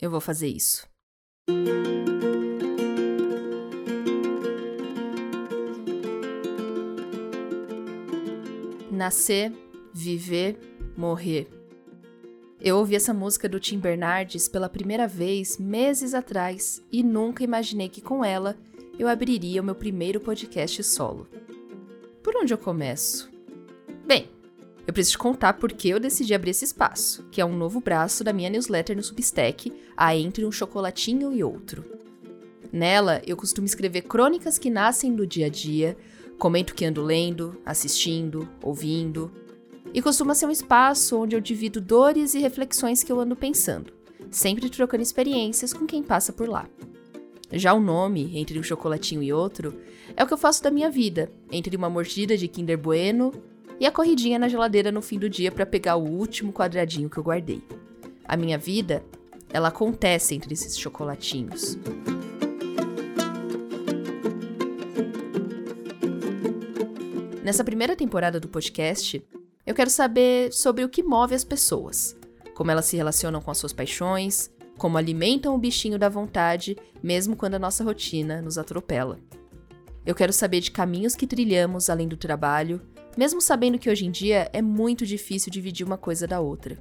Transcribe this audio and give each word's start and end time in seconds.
eu 0.00 0.10
vou 0.10 0.20
fazer 0.20 0.48
isso. 0.48 0.86
Nascer, 8.90 9.52
viver, 9.94 10.58
morrer. 10.96 11.48
Eu 12.60 12.78
ouvi 12.78 12.96
essa 12.96 13.14
música 13.14 13.48
do 13.48 13.60
Tim 13.60 13.78
Bernardes 13.78 14.48
pela 14.48 14.68
primeira 14.68 15.06
vez 15.06 15.56
meses 15.56 16.14
atrás 16.14 16.82
e 16.90 17.04
nunca 17.04 17.44
imaginei 17.44 17.88
que 17.88 18.00
com 18.00 18.24
ela 18.24 18.56
eu 18.98 19.06
abriria 19.06 19.62
o 19.62 19.64
meu 19.64 19.76
primeiro 19.76 20.20
podcast 20.20 20.82
solo. 20.82 21.28
Por 22.22 22.34
onde 22.36 22.52
eu 22.52 22.58
começo? 22.58 23.30
Eu 24.88 24.94
preciso 24.94 25.18
contar 25.18 25.52
por 25.52 25.70
que 25.70 25.90
eu 25.90 26.00
decidi 26.00 26.32
abrir 26.32 26.52
esse 26.52 26.64
espaço, 26.64 27.22
que 27.30 27.42
é 27.42 27.44
um 27.44 27.54
novo 27.54 27.78
braço 27.78 28.24
da 28.24 28.32
minha 28.32 28.48
newsletter 28.48 28.96
no 28.96 29.02
Substack, 29.02 29.70
a 29.94 30.16
Entre 30.16 30.46
um 30.46 30.50
Chocolatinho 30.50 31.30
e 31.30 31.44
Outro. 31.44 31.84
Nela, 32.72 33.20
eu 33.26 33.36
costumo 33.36 33.66
escrever 33.66 34.04
crônicas 34.04 34.56
que 34.56 34.70
nascem 34.70 35.14
do 35.14 35.26
dia 35.26 35.44
a 35.44 35.48
dia, 35.50 35.94
comento 36.38 36.74
que 36.74 36.86
ando 36.86 37.02
lendo, 37.02 37.60
assistindo, 37.66 38.48
ouvindo, 38.62 39.30
e 39.92 40.00
costuma 40.00 40.34
ser 40.34 40.46
um 40.46 40.50
espaço 40.50 41.18
onde 41.18 41.36
eu 41.36 41.40
divido 41.40 41.82
dores 41.82 42.32
e 42.32 42.38
reflexões 42.38 43.04
que 43.04 43.12
eu 43.12 43.20
ando 43.20 43.36
pensando, 43.36 43.92
sempre 44.30 44.70
trocando 44.70 45.02
experiências 45.02 45.74
com 45.74 45.84
quem 45.84 46.02
passa 46.02 46.32
por 46.32 46.48
lá. 46.48 46.66
Já 47.52 47.74
o 47.74 47.80
nome, 47.80 48.38
entre 48.38 48.58
um 48.58 48.62
chocolatinho 48.62 49.22
e 49.22 49.34
outro, 49.34 49.78
é 50.16 50.24
o 50.24 50.26
que 50.26 50.32
eu 50.32 50.38
faço 50.38 50.62
da 50.62 50.70
minha 50.70 50.90
vida, 50.90 51.30
entre 51.52 51.76
uma 51.76 51.90
mordida 51.90 52.38
de 52.38 52.48
Kinder 52.48 52.78
Bueno 52.78 53.34
e 53.80 53.86
a 53.86 53.92
corridinha 53.92 54.38
na 54.38 54.48
geladeira 54.48 54.90
no 54.90 55.00
fim 55.00 55.18
do 55.18 55.28
dia 55.28 55.52
para 55.52 55.64
pegar 55.64 55.96
o 55.96 56.04
último 56.04 56.52
quadradinho 56.52 57.08
que 57.08 57.18
eu 57.18 57.22
guardei. 57.22 57.62
A 58.24 58.36
minha 58.36 58.58
vida, 58.58 59.04
ela 59.50 59.68
acontece 59.68 60.34
entre 60.34 60.52
esses 60.52 60.78
chocolatinhos. 60.78 61.78
Nessa 67.42 67.64
primeira 67.64 67.96
temporada 67.96 68.38
do 68.38 68.48
podcast, 68.48 69.24
eu 69.64 69.74
quero 69.74 69.88
saber 69.88 70.52
sobre 70.52 70.84
o 70.84 70.88
que 70.88 71.02
move 71.02 71.34
as 71.34 71.44
pessoas, 71.44 72.16
como 72.54 72.70
elas 72.70 72.84
se 72.84 72.96
relacionam 72.96 73.40
com 73.40 73.50
as 73.50 73.58
suas 73.58 73.72
paixões, 73.72 74.50
como 74.76 74.98
alimentam 74.98 75.54
o 75.54 75.58
bichinho 75.58 75.98
da 75.98 76.08
vontade, 76.08 76.76
mesmo 77.02 77.36
quando 77.36 77.54
a 77.54 77.58
nossa 77.58 77.82
rotina 77.82 78.42
nos 78.42 78.58
atropela. 78.58 79.18
Eu 80.04 80.14
quero 80.14 80.32
saber 80.32 80.60
de 80.60 80.70
caminhos 80.70 81.14
que 81.14 81.26
trilhamos 81.26 81.88
além 81.88 82.06
do 82.06 82.16
trabalho, 82.16 82.80
mesmo 83.16 83.40
sabendo 83.40 83.78
que 83.78 83.90
hoje 83.90 84.06
em 84.06 84.10
dia 84.10 84.48
é 84.52 84.62
muito 84.62 85.04
difícil 85.04 85.50
dividir 85.50 85.86
uma 85.86 85.98
coisa 85.98 86.26
da 86.26 86.40
outra. 86.40 86.78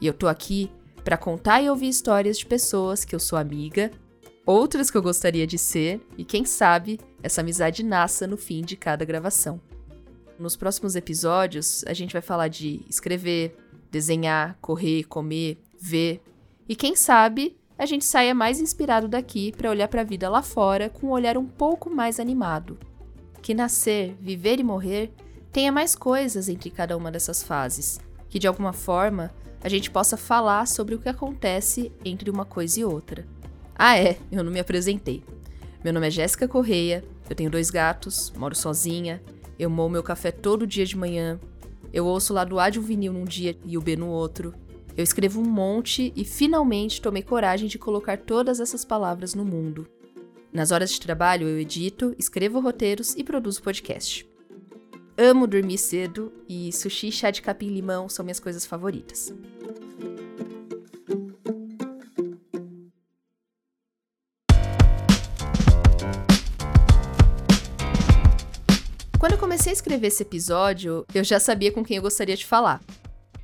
E 0.00 0.06
eu 0.06 0.12
tô 0.12 0.28
aqui 0.28 0.70
para 1.04 1.16
contar 1.16 1.62
e 1.62 1.70
ouvir 1.70 1.88
histórias 1.88 2.38
de 2.38 2.46
pessoas 2.46 3.04
que 3.04 3.14
eu 3.14 3.20
sou 3.20 3.38
amiga, 3.38 3.90
outras 4.44 4.90
que 4.90 4.96
eu 4.96 5.02
gostaria 5.02 5.46
de 5.46 5.58
ser, 5.58 6.00
e 6.16 6.24
quem 6.24 6.44
sabe 6.44 7.00
essa 7.22 7.40
amizade 7.40 7.82
nasça 7.82 8.26
no 8.26 8.36
fim 8.36 8.62
de 8.62 8.76
cada 8.76 9.04
gravação. 9.04 9.60
Nos 10.38 10.54
próximos 10.54 10.94
episódios, 10.94 11.84
a 11.86 11.92
gente 11.92 12.12
vai 12.12 12.22
falar 12.22 12.48
de 12.48 12.82
escrever, 12.88 13.56
desenhar, 13.90 14.56
correr, 14.60 15.04
comer, 15.04 15.58
ver. 15.80 16.20
E 16.68 16.76
quem 16.76 16.94
sabe 16.94 17.56
a 17.78 17.86
gente 17.86 18.04
saia 18.04 18.34
mais 18.34 18.60
inspirado 18.60 19.06
daqui 19.06 19.52
para 19.52 19.70
olhar 19.70 19.88
para 19.88 20.00
a 20.00 20.04
vida 20.04 20.28
lá 20.28 20.42
fora 20.42 20.90
com 20.90 21.08
um 21.08 21.10
olhar 21.10 21.38
um 21.38 21.46
pouco 21.46 21.88
mais 21.88 22.18
animado. 22.18 22.76
Que 23.40 23.54
nascer, 23.54 24.16
viver 24.20 24.58
e 24.58 24.64
morrer 24.64 25.12
tenha 25.52 25.72
mais 25.72 25.94
coisas 25.94 26.48
entre 26.48 26.70
cada 26.70 26.96
uma 26.96 27.10
dessas 27.10 27.42
fases. 27.42 28.00
Que 28.28 28.38
de 28.38 28.46
alguma 28.46 28.72
forma 28.72 29.30
a 29.62 29.68
gente 29.68 29.90
possa 29.90 30.16
falar 30.16 30.66
sobre 30.66 30.94
o 30.94 30.98
que 30.98 31.08
acontece 31.08 31.92
entre 32.04 32.30
uma 32.30 32.44
coisa 32.44 32.80
e 32.80 32.84
outra. 32.84 33.26
Ah, 33.74 33.98
é, 33.98 34.18
eu 34.30 34.44
não 34.44 34.52
me 34.52 34.60
apresentei. 34.60 35.24
Meu 35.82 35.92
nome 35.92 36.08
é 36.08 36.10
Jéssica 36.10 36.48
Correia, 36.48 37.04
eu 37.28 37.36
tenho 37.36 37.50
dois 37.50 37.70
gatos, 37.70 38.32
moro 38.36 38.54
sozinha, 38.54 39.22
eu 39.58 39.70
moo 39.70 39.88
meu 39.88 40.02
café 40.02 40.30
todo 40.30 40.66
dia 40.66 40.84
de 40.84 40.96
manhã. 40.96 41.38
Eu 41.92 42.06
ouço 42.06 42.34
lá 42.34 42.44
do 42.44 42.58
A 42.58 42.68
de 42.68 42.78
um 42.78 42.82
vinil 42.82 43.12
num 43.12 43.24
dia 43.24 43.56
e 43.64 43.78
o 43.78 43.80
B 43.80 43.96
no 43.96 44.08
outro. 44.08 44.54
Eu 44.96 45.04
escrevo 45.04 45.40
um 45.40 45.44
monte 45.44 46.12
e 46.16 46.24
finalmente 46.24 47.00
tomei 47.00 47.22
coragem 47.22 47.68
de 47.68 47.78
colocar 47.78 48.18
todas 48.18 48.60
essas 48.60 48.84
palavras 48.84 49.34
no 49.34 49.44
mundo. 49.44 49.86
Nas 50.52 50.70
horas 50.70 50.90
de 50.90 51.00
trabalho 51.00 51.48
eu 51.48 51.58
edito, 51.58 52.14
escrevo 52.18 52.60
roteiros 52.60 53.14
e 53.14 53.22
produzo 53.22 53.62
podcast. 53.62 54.27
Amo 55.20 55.48
dormir 55.48 55.78
cedo 55.78 56.32
e 56.48 56.72
sushi 56.72 57.10
chá 57.10 57.32
de 57.32 57.42
capim-limão 57.42 58.08
são 58.08 58.24
minhas 58.24 58.38
coisas 58.38 58.64
favoritas. 58.64 59.34
Quando 69.18 69.32
eu 69.32 69.38
comecei 69.38 69.72
a 69.72 69.72
escrever 69.72 70.06
esse 70.06 70.22
episódio, 70.22 71.04
eu 71.12 71.24
já 71.24 71.40
sabia 71.40 71.72
com 71.72 71.84
quem 71.84 71.96
eu 71.96 72.02
gostaria 72.04 72.36
de 72.36 72.46
falar. 72.46 72.80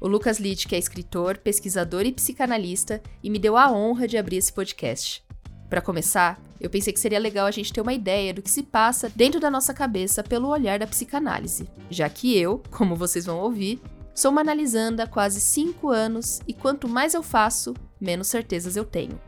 O 0.01 0.07
Lucas 0.07 0.39
Litt, 0.39 0.69
que 0.69 0.77
é 0.77 0.79
escritor, 0.79 1.39
pesquisador 1.39 2.07
e 2.07 2.13
psicanalista, 2.13 3.03
e 3.21 3.29
me 3.29 3.41
deu 3.41 3.57
a 3.57 3.73
honra 3.73 4.07
de 4.07 4.17
abrir 4.17 4.37
esse 4.37 4.53
podcast. 4.53 5.25
Para 5.69 5.81
começar, 5.81 6.41
eu 6.65 6.71
pensei 6.71 6.95
que 6.95 6.99
seria 6.99 7.19
legal 7.19 7.47
a 7.47 7.51
gente 7.51 7.71
ter 7.71 7.83
uma 7.83 7.93
ideia 7.93 8.33
do 8.33 8.41
que 8.41 8.51
se 8.51 8.63
passa 8.63 9.13
dentro 9.15 9.39
da 9.39 9.51
nossa 9.51 9.75
cabeça 9.75 10.23
pelo 10.25 10.49
olhar 10.49 10.79
da 10.79 10.87
psicanálise, 10.87 11.69
já 11.91 12.09
que 12.09 12.35
eu, 12.39 12.63
como 12.71 12.97
vocês 12.97 13.27
vão 13.27 13.39
ouvir, 13.39 13.83
sou 14.15 14.31
uma 14.31 14.41
analisanda 14.41 15.03
há 15.03 15.07
quase 15.07 15.43
5 15.43 15.91
anos 15.91 16.41
e 16.49 16.55
quanto 16.55 16.89
mais 16.89 17.13
eu 17.13 17.23
faço, 17.23 17.75
menos 18.01 18.29
certezas 18.29 18.77
eu 18.77 18.85
tenho. 18.85 19.21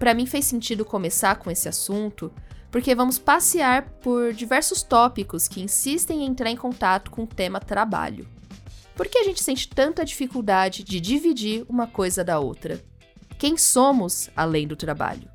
Para 0.00 0.14
mim 0.14 0.26
fez 0.26 0.46
sentido 0.46 0.84
começar 0.84 1.36
com 1.36 1.48
esse 1.48 1.68
assunto 1.68 2.32
porque 2.72 2.92
vamos 2.92 3.18
passear 3.18 3.88
por 4.02 4.32
diversos 4.32 4.82
tópicos 4.82 5.46
que 5.46 5.62
insistem 5.62 6.24
em 6.24 6.26
entrar 6.26 6.50
em 6.50 6.56
contato 6.56 7.12
com 7.12 7.22
o 7.22 7.28
tema 7.28 7.60
trabalho. 7.60 8.26
Por 8.96 9.06
que 9.06 9.18
a 9.18 9.24
gente 9.24 9.44
sente 9.44 9.68
tanta 9.68 10.04
dificuldade 10.04 10.82
de 10.82 10.98
dividir 10.98 11.64
uma 11.68 11.86
coisa 11.86 12.24
da 12.24 12.40
outra? 12.40 12.82
Quem 13.38 13.56
somos 13.56 14.28
além 14.34 14.66
do 14.66 14.74
trabalho? 14.74 15.30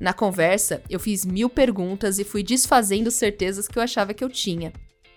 Na 0.00 0.12
conversa, 0.12 0.80
eu 0.88 1.00
fiz 1.00 1.24
mil 1.24 1.50
perguntas 1.50 2.18
e 2.18 2.24
fui 2.24 2.42
desfazendo 2.42 3.10
certezas 3.10 3.66
que 3.66 3.78
eu 3.78 3.82
achava 3.82 4.14
que 4.14 4.22
eu 4.22 4.28
tinha. 4.28 4.72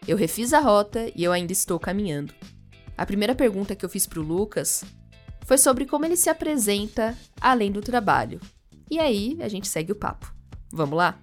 Eu 0.07 0.17
refiz 0.17 0.53
a 0.53 0.59
rota 0.59 1.11
e 1.15 1.23
eu 1.23 1.31
ainda 1.31 1.51
estou 1.51 1.79
caminhando. 1.79 2.33
A 2.97 3.05
primeira 3.05 3.35
pergunta 3.35 3.75
que 3.75 3.85
eu 3.85 3.89
fiz 3.89 4.07
para 4.07 4.19
o 4.19 4.23
Lucas 4.23 4.83
foi 5.45 5.57
sobre 5.57 5.85
como 5.85 6.05
ele 6.05 6.17
se 6.17 6.29
apresenta 6.29 7.15
além 7.39 7.71
do 7.71 7.81
trabalho. 7.81 8.39
E 8.89 8.99
aí 8.99 9.37
a 9.39 9.47
gente 9.47 9.67
segue 9.67 9.91
o 9.91 9.95
papo. 9.95 10.33
Vamos 10.71 10.97
lá? 10.97 11.19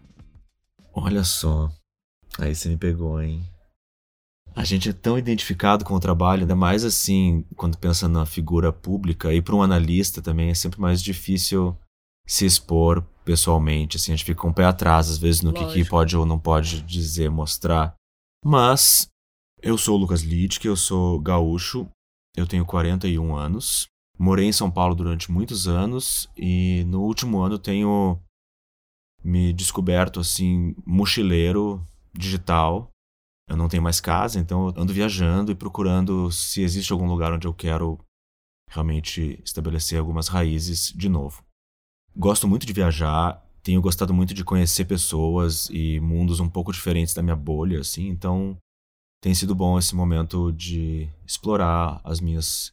Olha 0.93 1.25
só. 1.25 1.69
Aí 2.39 2.55
você 2.55 2.69
me 2.69 2.77
pegou, 2.77 3.21
hein? 3.21 3.45
A 4.55 4.65
gente 4.65 4.89
é 4.89 4.93
tão 4.93 5.19
identificado 5.19 5.85
com 5.85 5.95
o 5.95 6.01
trabalho, 6.01 6.43
ainda 6.43 6.57
mais 6.57 6.85
assim, 6.85 7.45
quando 7.57 7.79
pensa 7.79 8.09
na 8.09 8.25
figura 8.27 8.73
pública, 8.73 9.33
e 9.33 9.41
para 9.41 9.55
um 9.55 9.63
analista 9.63 10.21
também 10.21 10.51
é 10.51 10.55
sempre 10.55 10.81
mais 10.81 11.03
difícil 11.03 11.77
se 12.29 12.45
expor 12.45 13.03
pessoalmente, 13.25 13.97
assim, 13.97 14.13
a 14.13 14.17
gente 14.17 14.25
fica 14.25 14.41
com 14.41 14.49
um 14.49 14.53
pé 14.53 14.65
atrás, 14.65 15.09
às 15.09 15.17
vezes, 15.19 15.41
no 15.41 15.53
que, 15.53 15.65
que, 15.73 15.85
pode 15.85 16.17
ou 16.17 16.27
não 16.27 16.39
pode 16.39 16.83
dizer, 16.83 17.31
mostrar. 17.31 17.95
Mas 18.45 19.09
eu 19.63 19.79
sou 19.79 19.97
o 19.97 19.99
Lucas 19.99 20.23
Litt, 20.23 20.65
eu 20.67 20.77
sou 20.77 21.19
gaúcho, 21.19 21.89
eu 22.37 22.47
tenho 22.47 22.67
41 22.67 23.35
anos, 23.35 23.87
morei 24.19 24.47
em 24.47 24.53
São 24.53 24.71
Paulo 24.71 24.95
durante 24.95 25.33
muitos 25.33 25.67
anos 25.67 26.29
e 26.37 26.85
no 26.87 27.03
último 27.03 27.41
ano 27.41 27.59
tenho 27.59 28.21
me 29.25 29.53
descoberto 29.53 30.21
assim, 30.21 30.75
mochileiro 30.87 31.85
digital. 32.13 32.91
Eu 33.49 33.57
não 33.57 33.69
tenho 33.69 33.83
mais 33.83 34.01
casa, 34.01 34.39
então 34.39 34.69
eu 34.69 34.75
ando 34.77 34.93
viajando 34.93 35.51
e 35.51 35.55
procurando 35.55 36.31
se 36.31 36.61
existe 36.63 36.93
algum 36.93 37.09
lugar 37.09 37.33
onde 37.33 37.47
eu 37.47 37.55
quero 37.55 37.99
realmente 38.71 39.41
estabelecer 39.43 39.99
algumas 39.99 40.29
raízes 40.29 40.93
de 40.93 41.09
novo. 41.09 41.43
Gosto 42.17 42.49
muito 42.49 42.67
de 42.67 42.73
viajar, 42.73 43.45
tenho 43.63 43.81
gostado 43.81 44.13
muito 44.13 44.35
de 44.35 44.45
conhecer 44.45 44.85
pessoas 44.85 45.69
e 45.71 46.01
mundos 46.01 46.41
um 46.41 46.49
pouco 46.49 46.73
diferentes 46.73 47.15
da 47.15 47.23
minha 47.23 47.37
bolha, 47.37 47.81
assim, 47.81 48.09
então 48.09 48.57
tem 49.23 49.35
sido 49.35 49.55
bom 49.55 49.79
esse 49.79 49.95
momento 49.95 50.53
de 50.53 51.09
explorar 51.27 52.01
as 52.05 52.21
minhas 52.21 52.71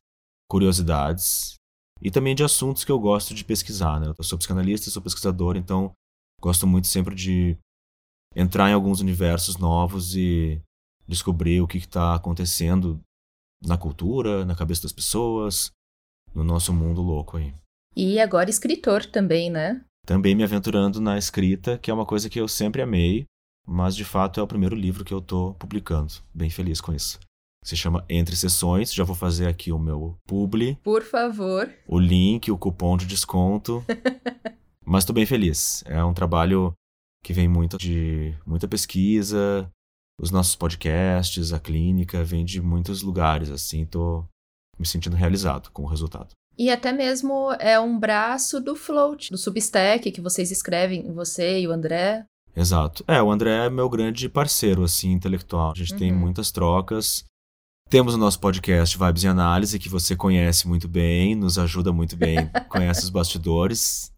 curiosidades 0.49 1.55
e 2.01 2.11
também 2.11 2.35
de 2.35 2.43
assuntos 2.43 2.83
que 2.83 2.91
eu 2.91 2.99
gosto 2.99 3.33
de 3.33 3.43
pesquisar, 3.43 3.99
né? 3.99 4.13
Eu 4.17 4.23
sou 4.23 4.37
psicanalista, 4.37 4.89
sou 4.89 5.01
pesquisador, 5.01 5.55
então 5.55 5.91
Gosto 6.41 6.67
muito 6.67 6.87
sempre 6.87 7.15
de 7.15 7.57
entrar 8.35 8.69
em 8.69 8.73
alguns 8.73 8.99
universos 8.99 9.57
novos 9.57 10.15
e 10.15 10.61
descobrir 11.07 11.59
o 11.61 11.67
que 11.67 11.77
está 11.77 12.13
acontecendo 12.13 13.01
na 13.63 13.77
cultura, 13.77 14.45
na 14.45 14.55
cabeça 14.55 14.83
das 14.83 14.91
pessoas, 14.91 15.71
no 16.35 16.43
nosso 16.43 16.71
mundo 16.73 17.01
louco 17.01 17.37
aí. 17.37 17.51
E 17.95 18.19
agora 18.19 18.49
escritor 18.49 19.05
também, 19.05 19.49
né? 19.49 19.81
Também 20.05 20.35
me 20.35 20.43
aventurando 20.43 20.99
na 20.99 21.17
escrita, 21.17 21.77
que 21.77 21.89
é 21.89 21.93
uma 21.93 22.05
coisa 22.05 22.29
que 22.29 22.39
eu 22.39 22.47
sempre 22.47 22.81
amei, 22.81 23.25
mas 23.65 23.95
de 23.95 24.05
fato 24.05 24.39
é 24.39 24.43
o 24.43 24.47
primeiro 24.47 24.75
livro 24.75 25.03
que 25.03 25.13
eu 25.13 25.19
estou 25.19 25.53
publicando. 25.55 26.13
Bem 26.33 26.49
feliz 26.49 26.79
com 26.79 26.93
isso. 26.93 27.19
se 27.63 27.75
chama 27.75 28.05
Entre 28.07 28.35
Sessões. 28.35 28.93
Já 28.93 29.03
vou 29.03 29.15
fazer 29.15 29.47
aqui 29.47 29.71
o 29.71 29.79
meu 29.79 30.15
publi. 30.27 30.75
Por 30.83 31.01
favor. 31.01 31.67
O 31.87 31.97
link, 31.97 32.51
o 32.51 32.57
cupom 32.57 32.95
de 32.95 33.07
desconto. 33.07 33.83
Mas 34.85 35.03
estou 35.03 35.15
bem 35.15 35.25
feliz. 35.25 35.83
É 35.87 36.03
um 36.03 36.13
trabalho 36.13 36.73
que 37.23 37.33
vem 37.33 37.47
muito 37.47 37.75
de 37.75 38.35
muita 38.45 38.67
pesquisa, 38.67 39.67
os 40.21 40.29
nossos 40.29 40.55
podcasts, 40.55 41.51
a 41.51 41.59
clínica, 41.59 42.23
vem 42.23 42.45
de 42.45 42.61
muitos 42.61 43.01
lugares, 43.01 43.49
assim, 43.49 43.83
tô 43.83 44.23
me 44.77 44.85
sentindo 44.85 45.15
realizado 45.15 45.71
com 45.71 45.81
o 45.83 45.87
resultado. 45.87 46.35
E 46.57 46.69
até 46.69 46.91
mesmo 46.91 47.51
é 47.59 47.79
um 47.79 47.99
braço 47.99 48.61
do 48.61 48.75
Float, 48.75 49.31
do 49.31 49.37
Substack 49.37 50.11
que 50.11 50.21
vocês 50.21 50.51
escrevem, 50.51 51.11
você 51.13 51.59
e 51.59 51.67
o 51.67 51.71
André. 51.71 52.25
Exato. 52.55 53.03
É, 53.07 53.21
o 53.21 53.29
André 53.29 53.65
é 53.65 53.69
meu 53.69 53.89
grande 53.89 54.29
parceiro, 54.29 54.83
assim, 54.83 55.11
intelectual. 55.11 55.71
A 55.71 55.75
gente 55.75 55.93
uhum. 55.93 55.99
tem 55.99 56.13
muitas 56.13 56.51
trocas. 56.51 57.25
Temos 57.89 58.15
o 58.15 58.17
nosso 58.17 58.39
podcast 58.39 58.97
Vibes 58.97 59.23
e 59.23 59.27
Análise, 59.27 59.77
que 59.77 59.89
você 59.89 60.15
conhece 60.15 60.67
muito 60.67 60.87
bem, 60.87 61.35
nos 61.35 61.59
ajuda 61.59 61.91
muito 61.91 62.15
bem, 62.15 62.49
conhece 62.69 63.03
os 63.03 63.09
bastidores. 63.09 64.11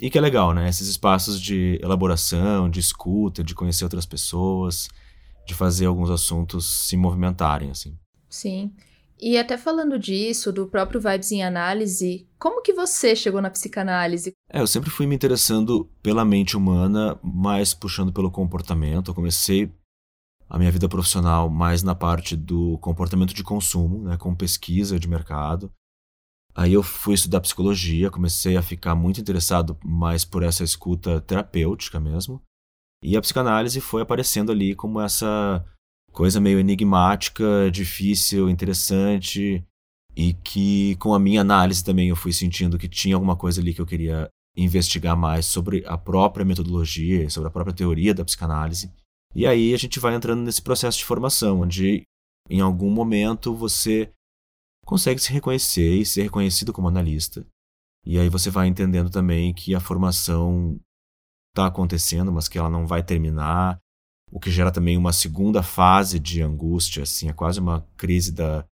E 0.00 0.08
que 0.08 0.16
é 0.16 0.20
legal, 0.20 0.54
né? 0.54 0.68
Esses 0.68 0.88
espaços 0.88 1.40
de 1.40 1.78
elaboração, 1.82 2.70
de 2.70 2.78
escuta, 2.80 3.42
de 3.42 3.54
conhecer 3.54 3.84
outras 3.84 4.06
pessoas, 4.06 4.88
de 5.46 5.54
fazer 5.54 5.86
alguns 5.86 6.08
assuntos 6.08 6.86
se 6.86 6.96
movimentarem, 6.96 7.70
assim. 7.70 7.98
Sim. 8.28 8.72
E 9.20 9.36
até 9.36 9.58
falando 9.58 9.98
disso, 9.98 10.50
do 10.50 10.66
próprio 10.66 10.98
Vibes 10.98 11.30
em 11.30 11.42
Análise, 11.42 12.26
como 12.38 12.62
que 12.62 12.72
você 12.72 13.14
chegou 13.14 13.42
na 13.42 13.50
psicanálise? 13.50 14.32
É, 14.48 14.60
eu 14.60 14.66
sempre 14.66 14.88
fui 14.88 15.06
me 15.06 15.14
interessando 15.14 15.90
pela 16.02 16.24
mente 16.24 16.56
humana, 16.56 17.20
mais 17.22 17.74
puxando 17.74 18.14
pelo 18.14 18.30
comportamento. 18.30 19.10
Eu 19.10 19.14
comecei 19.14 19.70
a 20.48 20.58
minha 20.58 20.70
vida 20.70 20.88
profissional 20.88 21.50
mais 21.50 21.82
na 21.82 21.94
parte 21.94 22.34
do 22.34 22.78
comportamento 22.78 23.34
de 23.34 23.44
consumo, 23.44 24.04
né, 24.04 24.16
com 24.16 24.34
pesquisa 24.34 24.98
de 24.98 25.06
mercado. 25.06 25.70
Aí 26.54 26.72
eu 26.72 26.82
fui 26.82 27.14
estudar 27.14 27.40
psicologia, 27.40 28.10
comecei 28.10 28.56
a 28.56 28.62
ficar 28.62 28.94
muito 28.94 29.20
interessado 29.20 29.78
mais 29.84 30.24
por 30.24 30.42
essa 30.42 30.64
escuta 30.64 31.20
terapêutica 31.20 32.00
mesmo. 32.00 32.42
E 33.04 33.16
a 33.16 33.20
psicanálise 33.20 33.80
foi 33.80 34.02
aparecendo 34.02 34.50
ali 34.50 34.74
como 34.74 35.00
essa 35.00 35.64
coisa 36.12 36.40
meio 36.40 36.58
enigmática, 36.58 37.70
difícil, 37.70 38.48
interessante 38.48 39.64
e 40.16 40.34
que 40.34 40.96
com 40.96 41.14
a 41.14 41.18
minha 41.18 41.40
análise 41.40 41.84
também 41.84 42.08
eu 42.08 42.16
fui 42.16 42.32
sentindo 42.32 42.78
que 42.78 42.88
tinha 42.88 43.14
alguma 43.14 43.36
coisa 43.36 43.60
ali 43.60 43.72
que 43.72 43.80
eu 43.80 43.86
queria 43.86 44.28
investigar 44.56 45.16
mais 45.16 45.46
sobre 45.46 45.84
a 45.86 45.96
própria 45.96 46.44
metodologia, 46.44 47.30
sobre 47.30 47.48
a 47.48 47.52
própria 47.52 47.74
teoria 47.74 48.12
da 48.12 48.24
psicanálise. 48.24 48.92
E 49.34 49.46
aí 49.46 49.72
a 49.72 49.76
gente 49.76 50.00
vai 50.00 50.14
entrando 50.14 50.42
nesse 50.42 50.60
processo 50.60 50.98
de 50.98 51.04
formação, 51.04 51.60
onde 51.60 52.02
em 52.48 52.60
algum 52.60 52.90
momento 52.90 53.54
você 53.54 54.12
consegue 54.84 55.20
se 55.20 55.32
reconhecer 55.32 55.94
e 55.94 56.04
ser 56.04 56.22
reconhecido 56.22 56.72
como 56.72 56.88
analista. 56.88 57.46
E 58.04 58.18
aí 58.18 58.28
você 58.28 58.50
vai 58.50 58.66
entendendo 58.66 59.10
também 59.10 59.54
que 59.54 59.74
a 59.74 59.80
formação 59.80 60.80
está 61.50 61.66
acontecendo, 61.66 62.32
mas 62.32 62.48
que 62.48 62.58
ela 62.58 62.70
não 62.70 62.86
vai 62.86 63.02
terminar, 63.02 63.78
o 64.30 64.38
que 64.38 64.50
gera 64.50 64.70
também 64.70 64.96
uma 64.96 65.12
segunda 65.12 65.62
fase 65.62 66.18
de 66.18 66.42
angústia, 66.42 67.02
assim, 67.02 67.28
é 67.28 67.32
quase 67.32 67.58
uma 67.58 67.86
crise 67.96 68.32
da 68.32 68.64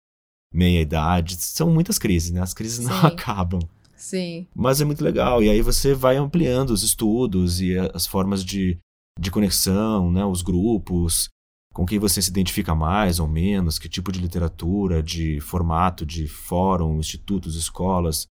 meia-idade. 0.54 1.36
São 1.38 1.72
muitas 1.72 1.98
crises, 1.98 2.32
né? 2.32 2.42
As 2.42 2.54
crises 2.54 2.78
Sim. 2.78 2.86
não 2.86 3.00
acabam. 3.08 3.60
Sim. 3.96 4.48
Mas 4.56 4.80
é 4.80 4.86
muito 4.86 5.04
legal. 5.04 5.42
E 5.42 5.50
aí 5.50 5.62
você 5.62 5.94
vai 5.94 6.18
ampliando 6.18 6.70
os 6.70 6.84
estudos 6.84 7.60
e 7.60 7.78
as 7.78 8.06
formas 8.06 8.44
de, 8.46 8.78
de 9.20 9.32
conexão, 9.32 10.12
né? 10.12 10.24
Os 10.24 10.44
grupos, 10.44 11.30
com 11.74 11.86
quem 11.86 11.98
você 11.98 12.22
se 12.22 12.30
identifica 12.30 12.76
mais 12.76 13.20
ou 13.20 13.28
menos, 13.28 13.80
que 13.80 13.90
tipo 13.90 14.12
de 14.12 14.20
literatura, 14.20 15.02
de 15.02 15.40
formato, 15.42 16.06
de 16.06 16.28
fórum, 16.28 17.00
institutos, 17.00 17.56
escolas. 17.56 18.28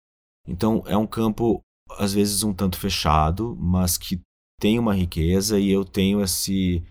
Então 0.46 0.82
é 0.86 0.96
um 0.96 1.06
campo, 1.06 1.60
às 1.98 2.12
vezes, 2.12 2.42
um 2.42 2.52
tanto 2.52 2.78
fechado, 2.78 3.56
mas 3.58 3.96
que 3.96 4.20
tem 4.60 4.78
uma 4.78 4.94
riqueza 4.94 5.58
e 5.58 5.70
eu 5.70 5.84
tenho 5.84 6.22
esse 6.22 6.82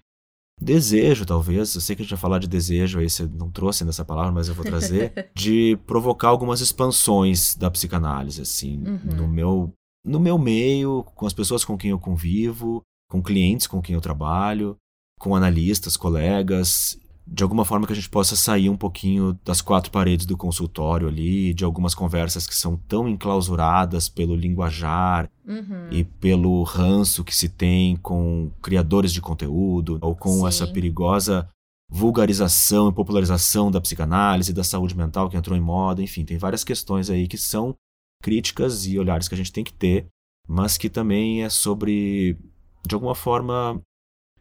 desejo, 0.61 1.25
talvez, 1.25 1.75
eu 1.75 1.81
sei 1.81 1.95
que 1.95 2.01
a 2.01 2.05
gente 2.05 2.11
vai 2.11 2.19
falar 2.19 2.39
de 2.39 2.47
desejo, 2.47 2.99
aí 2.99 3.09
você 3.09 3.25
não 3.25 3.51
trouxe 3.51 3.83
nessa 3.83 4.05
palavra, 4.05 4.31
mas 4.31 4.47
eu 4.47 4.53
vou 4.53 4.63
trazer, 4.63 5.29
de 5.35 5.77
provocar 5.85 6.29
algumas 6.29 6.61
expansões 6.61 7.55
da 7.55 7.69
psicanálise, 7.69 8.41
assim, 8.41 8.77
uhum. 8.77 9.15
no, 9.15 9.27
meu, 9.27 9.73
no 10.05 10.19
meu 10.19 10.37
meio, 10.37 11.03
com 11.15 11.25
as 11.25 11.33
pessoas 11.33 11.65
com 11.65 11.77
quem 11.77 11.91
eu 11.91 11.99
convivo, 11.99 12.81
com 13.13 13.21
clientes 13.21 13.67
com 13.67 13.79
quem 13.79 13.93
eu 13.93 14.01
trabalho, 14.01 14.75
com 15.19 15.35
analistas, 15.35 15.95
colegas, 15.95 16.97
de 17.25 17.41
alguma 17.41 17.63
forma 17.63 17.87
que 17.87 17.93
a 17.93 17.95
gente 17.95 18.09
possa 18.09 18.35
sair 18.35 18.69
um 18.69 18.75
pouquinho 18.75 19.37
das 19.45 19.61
quatro 19.61 19.89
paredes 19.91 20.25
do 20.25 20.35
consultório 20.35 21.07
ali, 21.07 21.53
de 21.53 21.63
algumas 21.63 21.95
conversas 21.95 22.45
que 22.45 22.55
são 22.55 22.75
tão 22.75 23.07
enclausuradas 23.07 24.09
pelo 24.09 24.35
linguajar 24.35 25.29
uhum. 25.47 25.87
e 25.89 26.03
pelo 26.03 26.61
ranço 26.63 27.23
que 27.23 27.35
se 27.35 27.47
tem 27.47 27.95
com 27.97 28.51
criadores 28.61 29.13
de 29.13 29.21
conteúdo, 29.21 29.97
ou 30.01 30.15
com 30.15 30.39
Sim. 30.39 30.47
essa 30.47 30.67
perigosa 30.67 31.47
vulgarização 31.89 32.89
e 32.89 32.93
popularização 32.93 33.69
da 33.69 33.79
psicanálise, 33.79 34.51
da 34.51 34.63
saúde 34.63 34.97
mental 34.97 35.29
que 35.29 35.37
entrou 35.37 35.57
em 35.57 35.61
moda, 35.61 36.01
enfim, 36.01 36.25
tem 36.25 36.37
várias 36.37 36.63
questões 36.63 37.09
aí 37.09 37.27
que 37.27 37.37
são 37.37 37.75
críticas 38.21 38.85
e 38.87 38.97
olhares 38.97 39.27
que 39.27 39.35
a 39.35 39.37
gente 39.37 39.51
tem 39.51 39.63
que 39.63 39.73
ter, 39.73 40.07
mas 40.47 40.77
que 40.77 40.89
também 40.89 41.43
é 41.43 41.49
sobre, 41.49 42.37
de 42.85 42.95
alguma 42.95 43.13
forma, 43.13 43.79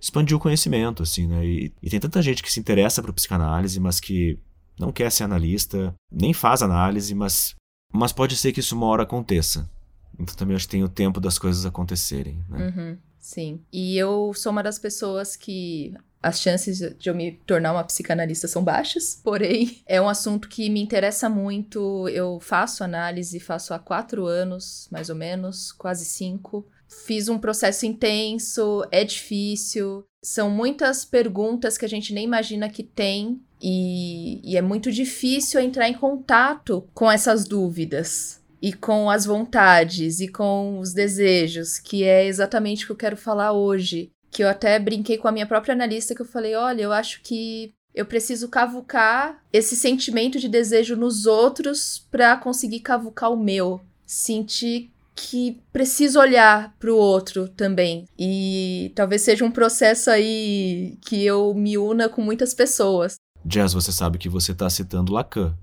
expandir 0.02 0.36
o 0.36 0.40
conhecimento, 0.40 1.04
assim, 1.04 1.28
né? 1.28 1.46
E, 1.46 1.72
e 1.80 1.88
tem 1.88 2.00
tanta 2.00 2.20
gente 2.20 2.42
que 2.42 2.52
se 2.52 2.58
interessa 2.58 3.00
por 3.00 3.12
psicanálise, 3.12 3.78
mas 3.78 4.00
que 4.00 4.36
não 4.78 4.90
quer 4.90 5.12
ser 5.12 5.22
analista, 5.22 5.94
nem 6.10 6.34
faz 6.34 6.60
análise, 6.60 7.14
mas, 7.14 7.54
mas 7.92 8.12
pode 8.12 8.36
ser 8.36 8.52
que 8.52 8.58
isso 8.58 8.74
uma 8.74 8.86
hora 8.86 9.04
aconteça. 9.04 9.70
Então 10.18 10.34
também 10.34 10.56
acho 10.56 10.66
que 10.66 10.72
tem 10.72 10.82
o 10.82 10.88
tempo 10.88 11.20
das 11.20 11.38
coisas 11.38 11.64
acontecerem, 11.64 12.44
né? 12.48 12.66
Uhum, 12.66 12.98
sim. 13.20 13.60
E 13.72 13.96
eu 13.96 14.32
sou 14.34 14.50
uma 14.50 14.62
das 14.62 14.78
pessoas 14.78 15.36
que 15.36 15.94
as 16.20 16.40
chances 16.40 16.78
de 16.98 17.08
eu 17.08 17.14
me 17.14 17.32
tornar 17.46 17.72
uma 17.72 17.84
psicanalista 17.84 18.48
são 18.48 18.62
baixas, 18.62 19.18
porém 19.22 19.82
é 19.86 20.00
um 20.00 20.08
assunto 20.08 20.48
que 20.48 20.68
me 20.68 20.82
interessa 20.82 21.28
muito. 21.28 22.08
Eu 22.08 22.40
faço 22.40 22.82
análise, 22.82 23.38
faço 23.38 23.72
há 23.72 23.78
quatro 23.78 24.26
anos, 24.26 24.88
mais 24.90 25.08
ou 25.08 25.16
menos, 25.16 25.70
quase 25.70 26.04
cinco. 26.04 26.66
Fiz 27.04 27.28
um 27.28 27.38
processo 27.38 27.86
intenso, 27.86 28.84
é 28.90 29.04
difícil, 29.04 30.04
são 30.22 30.48
muitas 30.50 31.04
perguntas 31.04 31.76
que 31.76 31.84
a 31.84 31.88
gente 31.88 32.12
nem 32.12 32.24
imagina 32.24 32.68
que 32.68 32.82
tem, 32.82 33.40
e, 33.60 34.40
e 34.44 34.56
é 34.56 34.62
muito 34.62 34.90
difícil 34.90 35.60
entrar 35.60 35.88
em 35.88 35.94
contato 35.94 36.86
com 36.92 37.10
essas 37.10 37.44
dúvidas 37.44 38.40
e 38.60 38.72
com 38.72 39.08
as 39.08 39.24
vontades 39.24 40.20
e 40.20 40.28
com 40.28 40.78
os 40.78 40.92
desejos, 40.92 41.78
que 41.78 42.04
é 42.04 42.26
exatamente 42.26 42.84
o 42.84 42.86
que 42.86 42.92
eu 42.92 42.96
quero 42.96 43.16
falar 43.16 43.52
hoje. 43.52 44.10
Que 44.30 44.42
eu 44.42 44.48
até 44.48 44.78
brinquei 44.78 45.18
com 45.18 45.28
a 45.28 45.32
minha 45.32 45.46
própria 45.46 45.74
analista 45.74 46.14
que 46.14 46.22
eu 46.22 46.26
falei: 46.26 46.54
olha, 46.54 46.82
eu 46.82 46.92
acho 46.92 47.20
que 47.22 47.74
eu 47.94 48.06
preciso 48.06 48.48
cavucar 48.48 49.42
esse 49.52 49.76
sentimento 49.76 50.38
de 50.40 50.48
desejo 50.48 50.96
nos 50.96 51.26
outros 51.26 52.06
para 52.10 52.36
conseguir 52.36 52.80
cavucar 52.80 53.30
o 53.30 53.36
meu. 53.36 53.80
Sentir 54.06 54.90
que 55.14 55.60
preciso 55.72 56.18
olhar 56.18 56.74
para 56.78 56.90
o 56.90 56.96
outro 56.96 57.48
também. 57.48 58.06
E 58.18 58.92
talvez 58.94 59.22
seja 59.22 59.44
um 59.44 59.50
processo 59.50 60.10
aí 60.10 60.98
que 61.02 61.24
eu 61.24 61.54
me 61.54 61.76
una 61.78 62.08
com 62.08 62.22
muitas 62.22 62.54
pessoas. 62.54 63.16
Jazz, 63.44 63.72
você 63.72 63.92
sabe 63.92 64.18
que 64.18 64.28
você 64.28 64.52
está 64.52 64.70
citando 64.70 65.12
Lacan, 65.12 65.56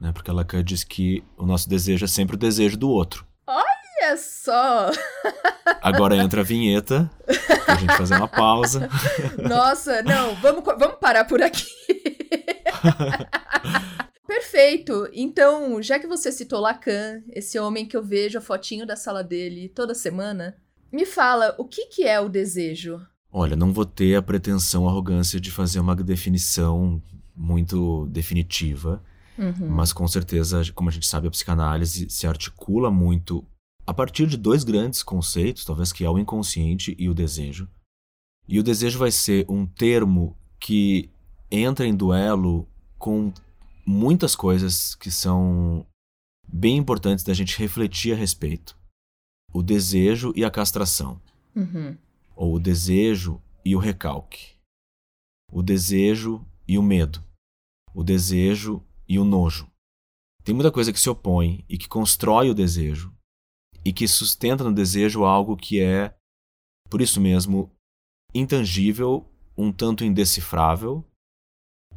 né? 0.00 0.12
Porque 0.12 0.30
Lacan 0.30 0.62
diz 0.64 0.84
que 0.84 1.22
o 1.36 1.46
nosso 1.46 1.68
desejo 1.68 2.04
é 2.04 2.08
sempre 2.08 2.36
o 2.36 2.38
desejo 2.38 2.76
do 2.76 2.90
outro. 2.90 3.24
Olha 3.46 4.16
só! 4.16 4.90
Agora 5.80 6.16
entra 6.16 6.40
a 6.40 6.44
vinheta, 6.44 7.10
pra 7.64 7.76
gente 7.76 7.96
fazer 7.96 8.16
uma 8.16 8.28
pausa. 8.28 8.88
Nossa, 9.48 10.02
não, 10.02 10.34
vamos, 10.36 10.64
vamos 10.64 10.96
parar 11.00 11.24
por 11.24 11.40
aqui. 11.40 11.66
Perfeito. 14.32 15.10
Então, 15.12 15.82
já 15.82 15.98
que 15.98 16.06
você 16.06 16.32
citou 16.32 16.58
Lacan, 16.58 17.20
esse 17.34 17.58
homem 17.58 17.84
que 17.84 17.94
eu 17.94 18.02
vejo 18.02 18.38
a 18.38 18.40
fotinho 18.40 18.86
da 18.86 18.96
sala 18.96 19.22
dele 19.22 19.68
toda 19.68 19.94
semana, 19.94 20.56
me 20.90 21.04
fala, 21.04 21.54
o 21.58 21.66
que, 21.66 21.84
que 21.84 22.04
é 22.04 22.18
o 22.18 22.30
desejo? 22.30 22.98
Olha, 23.30 23.54
não 23.54 23.74
vou 23.74 23.84
ter 23.84 24.14
a 24.14 24.22
pretensão, 24.22 24.88
a 24.88 24.90
arrogância 24.90 25.38
de 25.38 25.50
fazer 25.50 25.80
uma 25.80 25.94
definição 25.94 27.02
muito 27.36 28.06
definitiva, 28.06 29.04
uhum. 29.38 29.68
mas 29.68 29.92
com 29.92 30.08
certeza, 30.08 30.62
como 30.74 30.88
a 30.88 30.92
gente 30.92 31.06
sabe, 31.06 31.28
a 31.28 31.30
psicanálise 31.30 32.08
se 32.08 32.26
articula 32.26 32.90
muito 32.90 33.44
a 33.86 33.92
partir 33.92 34.26
de 34.26 34.38
dois 34.38 34.64
grandes 34.64 35.02
conceitos, 35.02 35.62
talvez 35.62 35.92
que 35.92 36.06
é 36.06 36.10
o 36.10 36.18
inconsciente 36.18 36.96
e 36.98 37.06
o 37.06 37.14
desejo. 37.14 37.68
E 38.48 38.58
o 38.58 38.62
desejo 38.62 38.98
vai 38.98 39.10
ser 39.10 39.44
um 39.46 39.66
termo 39.66 40.34
que 40.58 41.10
entra 41.50 41.86
em 41.86 41.94
duelo 41.94 42.66
com 42.98 43.30
muitas 43.86 44.36
coisas 44.36 44.94
que 44.94 45.10
são 45.10 45.86
bem 46.46 46.76
importantes 46.76 47.24
da 47.24 47.34
gente 47.34 47.58
refletir 47.58 48.12
a 48.12 48.16
respeito. 48.16 48.78
O 49.52 49.62
desejo 49.62 50.32
e 50.34 50.44
a 50.44 50.50
castração. 50.50 51.20
Uhum. 51.54 51.96
Ou 52.34 52.54
o 52.54 52.60
desejo 52.60 53.40
e 53.64 53.76
o 53.76 53.78
recalque. 53.78 54.56
O 55.50 55.62
desejo 55.62 56.44
e 56.66 56.78
o 56.78 56.82
medo. 56.82 57.22
o 57.94 58.02
desejo 58.02 58.82
e 59.06 59.18
o 59.18 59.24
nojo. 59.24 59.70
Tem 60.42 60.54
muita 60.54 60.72
coisa 60.72 60.92
que 60.92 60.98
se 60.98 61.10
opõe 61.10 61.64
e 61.68 61.76
que 61.76 61.88
constrói 61.88 62.50
o 62.50 62.54
desejo 62.54 63.14
e 63.84 63.92
que 63.92 64.08
sustenta 64.08 64.64
no 64.64 64.72
desejo 64.72 65.24
algo 65.24 65.56
que 65.56 65.80
é, 65.80 66.14
por 66.88 67.00
isso 67.00 67.20
mesmo, 67.20 67.70
intangível, 68.34 69.28
um 69.56 69.72
tanto 69.72 70.04
indecifrável 70.04 71.04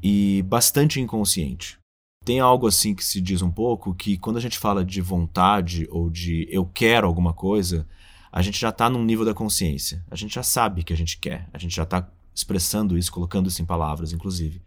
e 0.07 0.43
bastante 0.43 1.01
inconsciente. 1.01 1.79
Tem 2.23 2.39
algo 2.39 2.67
assim 2.67 2.93
que 2.93 3.03
se 3.03 3.19
diz 3.19 3.41
um 3.41 3.49
pouco 3.49 3.91
que 3.95 4.19
quando 4.19 4.37
a 4.37 4.39
gente 4.39 4.59
fala 4.59 4.85
de 4.85 5.01
vontade 5.01 5.87
ou 5.89 6.11
de 6.11 6.47
eu 6.51 6.63
quero 6.63 7.07
alguma 7.07 7.33
coisa, 7.33 7.87
a 8.31 8.39
gente 8.43 8.59
já 8.59 8.69
está 8.69 8.87
num 8.87 9.03
nível 9.03 9.25
da 9.25 9.33
consciência. 9.33 10.05
A 10.11 10.15
gente 10.15 10.35
já 10.35 10.43
sabe 10.43 10.83
que 10.83 10.93
a 10.93 10.95
gente 10.95 11.17
quer. 11.17 11.49
A 11.51 11.57
gente 11.57 11.75
já 11.75 11.81
está 11.81 12.07
expressando 12.35 12.95
isso, 12.95 13.11
colocando 13.11 13.49
isso 13.49 13.63
em 13.63 13.65
palavras, 13.65 14.13
inclusive. 14.13 14.61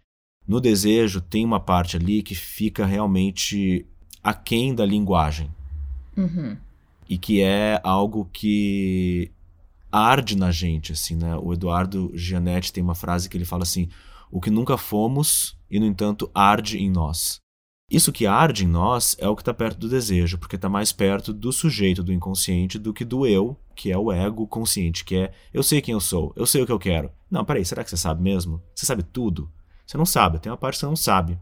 No 0.45 0.59
desejo, 0.59 1.21
tem 1.21 1.45
uma 1.45 1.59
parte 1.59 1.95
ali 1.95 2.21
que 2.21 2.35
fica 2.35 2.85
realmente 2.85 3.85
aquém 4.21 4.75
da 4.75 4.85
linguagem. 4.85 5.49
Uhum. 6.17 6.57
E 7.07 7.17
que 7.17 7.41
é 7.41 7.79
algo 7.81 8.29
que 8.33 9.31
arde 9.89 10.35
na 10.35 10.51
gente, 10.51 10.91
assim, 10.91 11.15
né? 11.15 11.37
O 11.37 11.53
Eduardo 11.53 12.11
Gianetti 12.13 12.73
tem 12.73 12.83
uma 12.83 12.95
frase 12.95 13.29
que 13.29 13.37
ele 13.37 13.45
fala 13.45 13.63
assim: 13.63 13.87
o 14.31 14.39
que 14.39 14.49
nunca 14.49 14.77
fomos 14.77 15.57
e, 15.69 15.79
no 15.79 15.85
entanto, 15.85 16.29
arde 16.33 16.77
em 16.77 16.89
nós. 16.89 17.39
Isso 17.89 18.11
que 18.11 18.27
arde 18.27 18.65
em 18.65 18.67
nós 18.67 19.15
é 19.19 19.27
o 19.27 19.35
que 19.35 19.41
está 19.41 19.53
perto 19.53 19.79
do 19.79 19.89
desejo, 19.89 20.37
porque 20.37 20.55
está 20.55 20.69
mais 20.69 20.91
perto 20.91 21.33
do 21.33 21.51
sujeito, 21.51 22.03
do 22.03 22.13
inconsciente, 22.13 22.77
do 22.77 22.93
que 22.93 23.03
do 23.03 23.25
eu, 23.25 23.57
que 23.75 23.91
é 23.91 23.97
o 23.97 24.11
ego 24.11 24.47
consciente, 24.47 25.03
que 25.03 25.15
é 25.15 25.33
eu 25.51 25.63
sei 25.63 25.81
quem 25.81 25.93
eu 25.93 25.99
sou, 25.99 26.31
eu 26.35 26.45
sei 26.45 26.61
o 26.61 26.65
que 26.67 26.71
eu 26.71 26.77
quero. 26.77 27.11
Não, 27.31 27.43
peraí, 27.43 27.65
será 27.65 27.83
que 27.83 27.89
você 27.89 27.97
sabe 27.97 28.21
mesmo? 28.21 28.61
Você 28.75 28.85
sabe 28.85 29.01
tudo? 29.01 29.51
Você 29.87 29.97
não 29.97 30.05
sabe, 30.05 30.37
tem 30.37 30.51
uma 30.51 30.57
parte 30.57 30.75
que 30.75 30.81
você 30.81 30.85
não 30.85 30.95
sabe. 30.95 31.39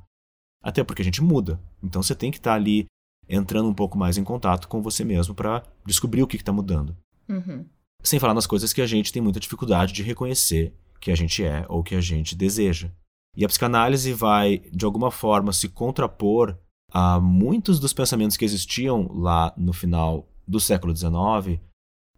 Até 0.64 0.84
porque 0.84 1.02
a 1.02 1.06
gente 1.06 1.22
muda. 1.22 1.62
Então 1.84 2.02
você 2.02 2.16
tem 2.16 2.32
que 2.32 2.38
estar 2.38 2.52
tá 2.52 2.56
ali 2.56 2.86
entrando 3.28 3.68
um 3.68 3.74
pouco 3.74 3.98
mais 3.98 4.18
em 4.18 4.24
contato 4.24 4.70
com 4.70 4.82
você 4.82 5.04
mesmo 5.04 5.36
para 5.36 5.64
descobrir 5.86 6.24
o 6.24 6.28
que 6.28 6.38
está 6.38 6.54
mudando. 6.54 6.96
Uhum. 7.28 7.66
Sem 8.02 8.20
falar 8.20 8.34
nas 8.34 8.48
coisas 8.48 8.72
que 8.72 8.82
a 8.82 8.88
gente 8.88 9.12
tem 9.12 9.22
muita 9.22 9.40
dificuldade 9.40 9.92
de 9.92 10.02
reconhecer 10.02 10.74
que 11.00 11.12
a 11.12 11.16
gente 11.16 11.44
é 11.44 11.66
ou 11.70 11.84
que 11.84 11.96
a 11.96 12.02
gente 12.02 12.36
deseja. 12.36 12.92
E 13.36 13.46
a 13.46 13.48
psicanálise 13.48 14.14
vai, 14.14 14.60
de 14.72 14.86
alguma 14.86 15.12
forma, 15.12 15.54
se 15.54 15.70
contrapor 15.70 16.58
a 16.92 17.20
muitos 17.20 17.80
dos 17.80 17.94
pensamentos 17.94 18.38
que 18.38 18.46
existiam 18.46 19.08
lá 19.12 19.54
no 19.58 19.74
final 19.74 20.28
do 20.48 20.60
século 20.60 20.96
XIX, 20.96 21.60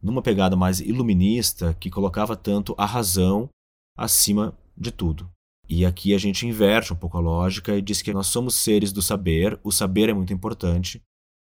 numa 0.01 0.21
pegada 0.21 0.55
mais 0.55 0.79
iluminista 0.79 1.73
que 1.73 1.89
colocava 1.89 2.35
tanto 2.35 2.73
a 2.77 2.85
razão 2.85 3.49
acima 3.97 4.57
de 4.77 4.91
tudo. 4.91 5.29
E 5.67 5.85
aqui 5.85 6.15
a 6.15 6.17
gente 6.17 6.47
inverte 6.47 6.93
um 6.93 6.95
pouco 6.95 7.17
a 7.17 7.21
lógica 7.21 7.75
e 7.75 7.81
diz 7.81 8.01
que 8.01 8.13
nós 8.13 8.27
somos 8.27 8.55
seres 8.55 8.91
do 8.91 9.01
saber, 9.01 9.59
o 9.63 9.71
saber 9.71 10.09
é 10.09 10.13
muito 10.13 10.33
importante, 10.33 11.01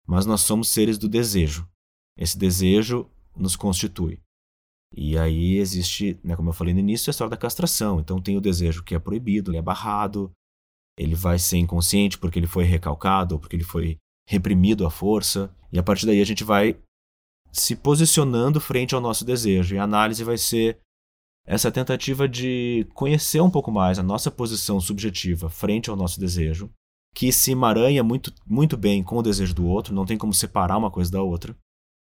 mas 0.06 0.26
nós 0.26 0.40
somos 0.40 0.68
seres 0.68 0.98
do 0.98 1.08
desejo. 1.08 1.66
Esse 2.18 2.36
desejo 2.36 3.08
nos 3.36 3.56
constitui. 3.56 4.18
E 4.92 5.16
aí 5.16 5.56
existe, 5.56 6.18
né, 6.22 6.34
como 6.34 6.50
eu 6.50 6.54
falei 6.54 6.74
no 6.74 6.80
início, 6.80 7.10
a 7.10 7.12
história 7.12 7.30
da 7.30 7.36
castração. 7.36 8.00
Então 8.00 8.20
tem 8.20 8.36
o 8.36 8.40
desejo 8.40 8.82
que 8.82 8.94
é 8.94 8.98
proibido, 8.98 9.50
ele 9.50 9.58
é 9.58 9.62
barrado, 9.62 10.32
ele 10.98 11.14
vai 11.14 11.38
ser 11.38 11.58
inconsciente 11.58 12.18
porque 12.18 12.38
ele 12.38 12.46
foi 12.46 12.64
recalcado 12.64 13.34
ou 13.34 13.40
porque 13.40 13.56
ele 13.56 13.64
foi 13.64 13.98
reprimido 14.28 14.86
à 14.86 14.90
força. 14.90 15.54
E 15.72 15.78
a 15.78 15.82
partir 15.82 16.06
daí 16.06 16.20
a 16.20 16.26
gente 16.26 16.44
vai 16.44 16.76
se 17.52 17.74
posicionando 17.76 18.60
frente 18.60 18.94
ao 18.94 19.00
nosso 19.00 19.24
desejo. 19.24 19.74
E 19.74 19.78
a 19.78 19.84
análise 19.84 20.22
vai 20.24 20.36
ser 20.36 20.78
essa 21.46 21.70
tentativa 21.70 22.28
de 22.28 22.86
conhecer 22.94 23.40
um 23.40 23.50
pouco 23.50 23.72
mais 23.72 23.98
a 23.98 24.02
nossa 24.02 24.30
posição 24.30 24.80
subjetiva 24.80 25.48
frente 25.48 25.90
ao 25.90 25.96
nosso 25.96 26.20
desejo, 26.20 26.70
que 27.14 27.32
se 27.32 27.50
emaranha 27.50 28.04
muito, 28.04 28.32
muito 28.46 28.76
bem 28.76 29.02
com 29.02 29.16
o 29.16 29.22
desejo 29.22 29.54
do 29.54 29.66
outro, 29.66 29.94
não 29.94 30.06
tem 30.06 30.16
como 30.16 30.32
separar 30.32 30.78
uma 30.78 30.90
coisa 30.90 31.10
da 31.10 31.22
outra. 31.22 31.56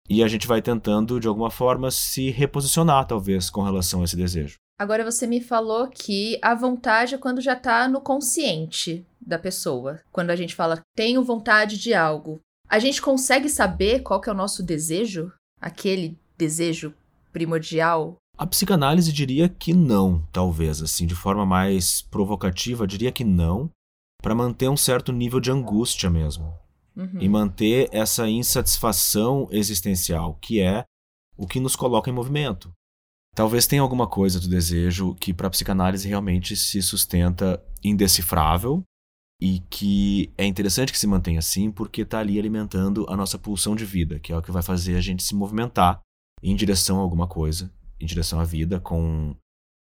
E 0.09 0.23
a 0.23 0.27
gente 0.27 0.47
vai 0.47 0.61
tentando, 0.61 1.19
de 1.19 1.27
alguma 1.27 1.49
forma, 1.49 1.89
se 1.89 2.29
reposicionar, 2.29 3.07
talvez, 3.07 3.49
com 3.49 3.61
relação 3.61 4.01
a 4.01 4.03
esse 4.03 4.15
desejo. 4.15 4.57
Agora 4.77 5.03
você 5.03 5.25
me 5.25 5.39
falou 5.39 5.87
que 5.87 6.37
a 6.41 6.53
vontade 6.53 7.15
é 7.15 7.17
quando 7.17 7.39
já 7.39 7.53
está 7.53 7.87
no 7.87 8.01
consciente 8.01 9.05
da 9.21 9.39
pessoa. 9.39 10.01
Quando 10.11 10.31
a 10.31 10.35
gente 10.35 10.55
fala, 10.55 10.81
tenho 10.95 11.23
vontade 11.23 11.77
de 11.77 11.93
algo. 11.93 12.41
A 12.67 12.79
gente 12.79 13.01
consegue 13.01 13.47
saber 13.47 14.01
qual 14.01 14.19
que 14.19 14.29
é 14.29 14.33
o 14.33 14.35
nosso 14.35 14.63
desejo? 14.63 15.31
Aquele 15.61 16.19
desejo 16.37 16.93
primordial? 17.31 18.17
A 18.37 18.47
psicanálise 18.47 19.13
diria 19.13 19.47
que 19.47 19.73
não, 19.73 20.27
talvez, 20.31 20.81
assim, 20.81 21.05
de 21.05 21.15
forma 21.15 21.45
mais 21.45 22.01
provocativa, 22.01 22.87
diria 22.87 23.11
que 23.11 23.23
não, 23.23 23.69
para 24.21 24.35
manter 24.35 24.67
um 24.69 24.77
certo 24.77 25.13
nível 25.13 25.39
de 25.39 25.51
angústia 25.51 26.09
mesmo 26.09 26.62
uhum. 26.95 27.19
e 27.19 27.29
manter 27.29 27.89
essa 27.91 28.29
insatisfação 28.29 29.47
existencial, 29.51 30.35
que 30.41 30.61
é 30.61 30.85
o 31.37 31.47
que 31.47 31.59
nos 31.59 31.75
coloca 31.75 32.09
em 32.09 32.13
movimento. 32.13 32.71
Talvez 33.35 33.65
tenha 33.65 33.81
alguma 33.81 34.07
coisa 34.07 34.39
do 34.39 34.47
desejo 34.47 35.15
que 35.15 35.33
para 35.33 35.47
a 35.47 35.49
psicanálise 35.49 36.07
realmente 36.07 36.55
se 36.55 36.81
sustenta 36.81 37.63
indecifrável 37.83 38.83
e 39.41 39.59
que 39.69 40.31
é 40.37 40.45
interessante 40.45 40.91
que 40.91 40.99
se 40.99 41.07
mantenha 41.07 41.39
assim 41.39 41.71
porque 41.71 42.03
está 42.03 42.19
ali 42.19 42.37
alimentando 42.37 43.05
a 43.09 43.17
nossa 43.17 43.39
pulsão 43.39 43.75
de 43.75 43.85
vida, 43.85 44.19
que 44.19 44.31
é 44.31 44.37
o 44.37 44.41
que 44.41 44.51
vai 44.51 44.61
fazer 44.61 44.95
a 44.95 45.01
gente 45.01 45.23
se 45.23 45.33
movimentar 45.33 45.99
em 46.43 46.55
direção 46.55 46.99
a 46.99 47.01
alguma 47.01 47.27
coisa, 47.27 47.73
em 47.99 48.05
direção 48.05 48.39
à 48.39 48.43
vida 48.43 48.79
com 48.79 49.35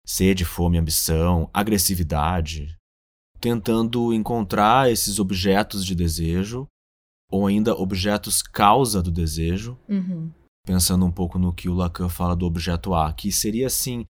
sede, 0.07 0.45
fome, 0.45 0.79
ambição, 0.79 1.51
agressividade, 1.53 2.77
tentando 3.39 4.15
encontrar 4.15 4.91
esses 4.91 5.19
objetos 5.19 5.85
de 5.85 5.95
desejo 5.95 6.67
ou 7.33 7.47
ainda 7.47 7.75
objetos 7.75 8.43
causa 8.43 9.03
do 9.03 9.11
desejo, 9.11 9.79
uhum. 9.89 10.31
pensando 10.67 11.07
um 11.07 11.11
pouco 11.11 11.39
no 11.39 11.53
que 11.53 11.67
o 11.67 11.75
Lacan 11.75 12.11
fala 12.11 12.37
do 12.37 12.45
objeto 12.45 12.95
A, 12.95 13.11
que 13.11 13.33
seria 13.33 13.67
assim, 13.67 14.05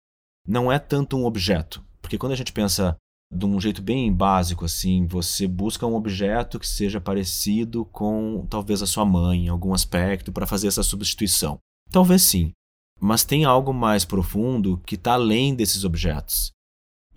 não 0.47 0.71
é 0.71 0.79
tanto 0.79 1.17
um 1.17 1.25
objeto, 1.25 1.83
porque 2.01 2.17
quando 2.17 2.31
a 2.31 2.35
gente 2.35 2.53
pensa 2.53 2.95
de 3.31 3.45
um 3.45 3.59
jeito 3.59 3.81
bem 3.81 4.11
básico 4.11 4.63
assim, 4.63 5.05
você 5.05 5.45
busca 5.47 5.85
um 5.85 5.95
objeto 5.95 6.57
que 6.57 6.67
seja 6.67 7.01
parecido 7.01 7.83
com 7.85 8.47
talvez 8.49 8.81
a 8.81 8.88
sua 8.88 9.05
mãe 9.05 9.45
em 9.45 9.49
algum 9.49 9.73
aspecto 9.73 10.31
para 10.31 10.47
fazer 10.47 10.67
essa 10.67 10.81
substituição. 10.81 11.59
Talvez 11.91 12.23
sim, 12.23 12.53
mas 12.99 13.25
tem 13.25 13.43
algo 13.43 13.73
mais 13.73 14.05
profundo 14.05 14.81
que 14.85 14.95
está 14.95 15.13
além 15.13 15.53
desses 15.53 15.83
objetos 15.83 16.51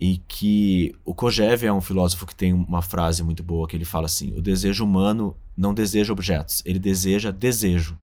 e 0.03 0.17
que 0.27 0.93
o 1.05 1.15
Kojève 1.15 1.65
é 1.65 1.71
um 1.71 1.79
filósofo 1.79 2.25
que 2.25 2.35
tem 2.35 2.51
uma 2.51 2.81
frase 2.81 3.23
muito 3.23 3.41
boa 3.41 3.65
que 3.65 3.77
ele 3.77 3.85
fala 3.85 4.05
assim: 4.07 4.37
o 4.37 4.41
desejo 4.41 4.83
humano 4.83 5.33
não 5.55 5.73
deseja 5.73 6.11
objetos, 6.11 6.61
ele 6.65 6.77
deseja 6.77 7.31
desejo. 7.31 7.97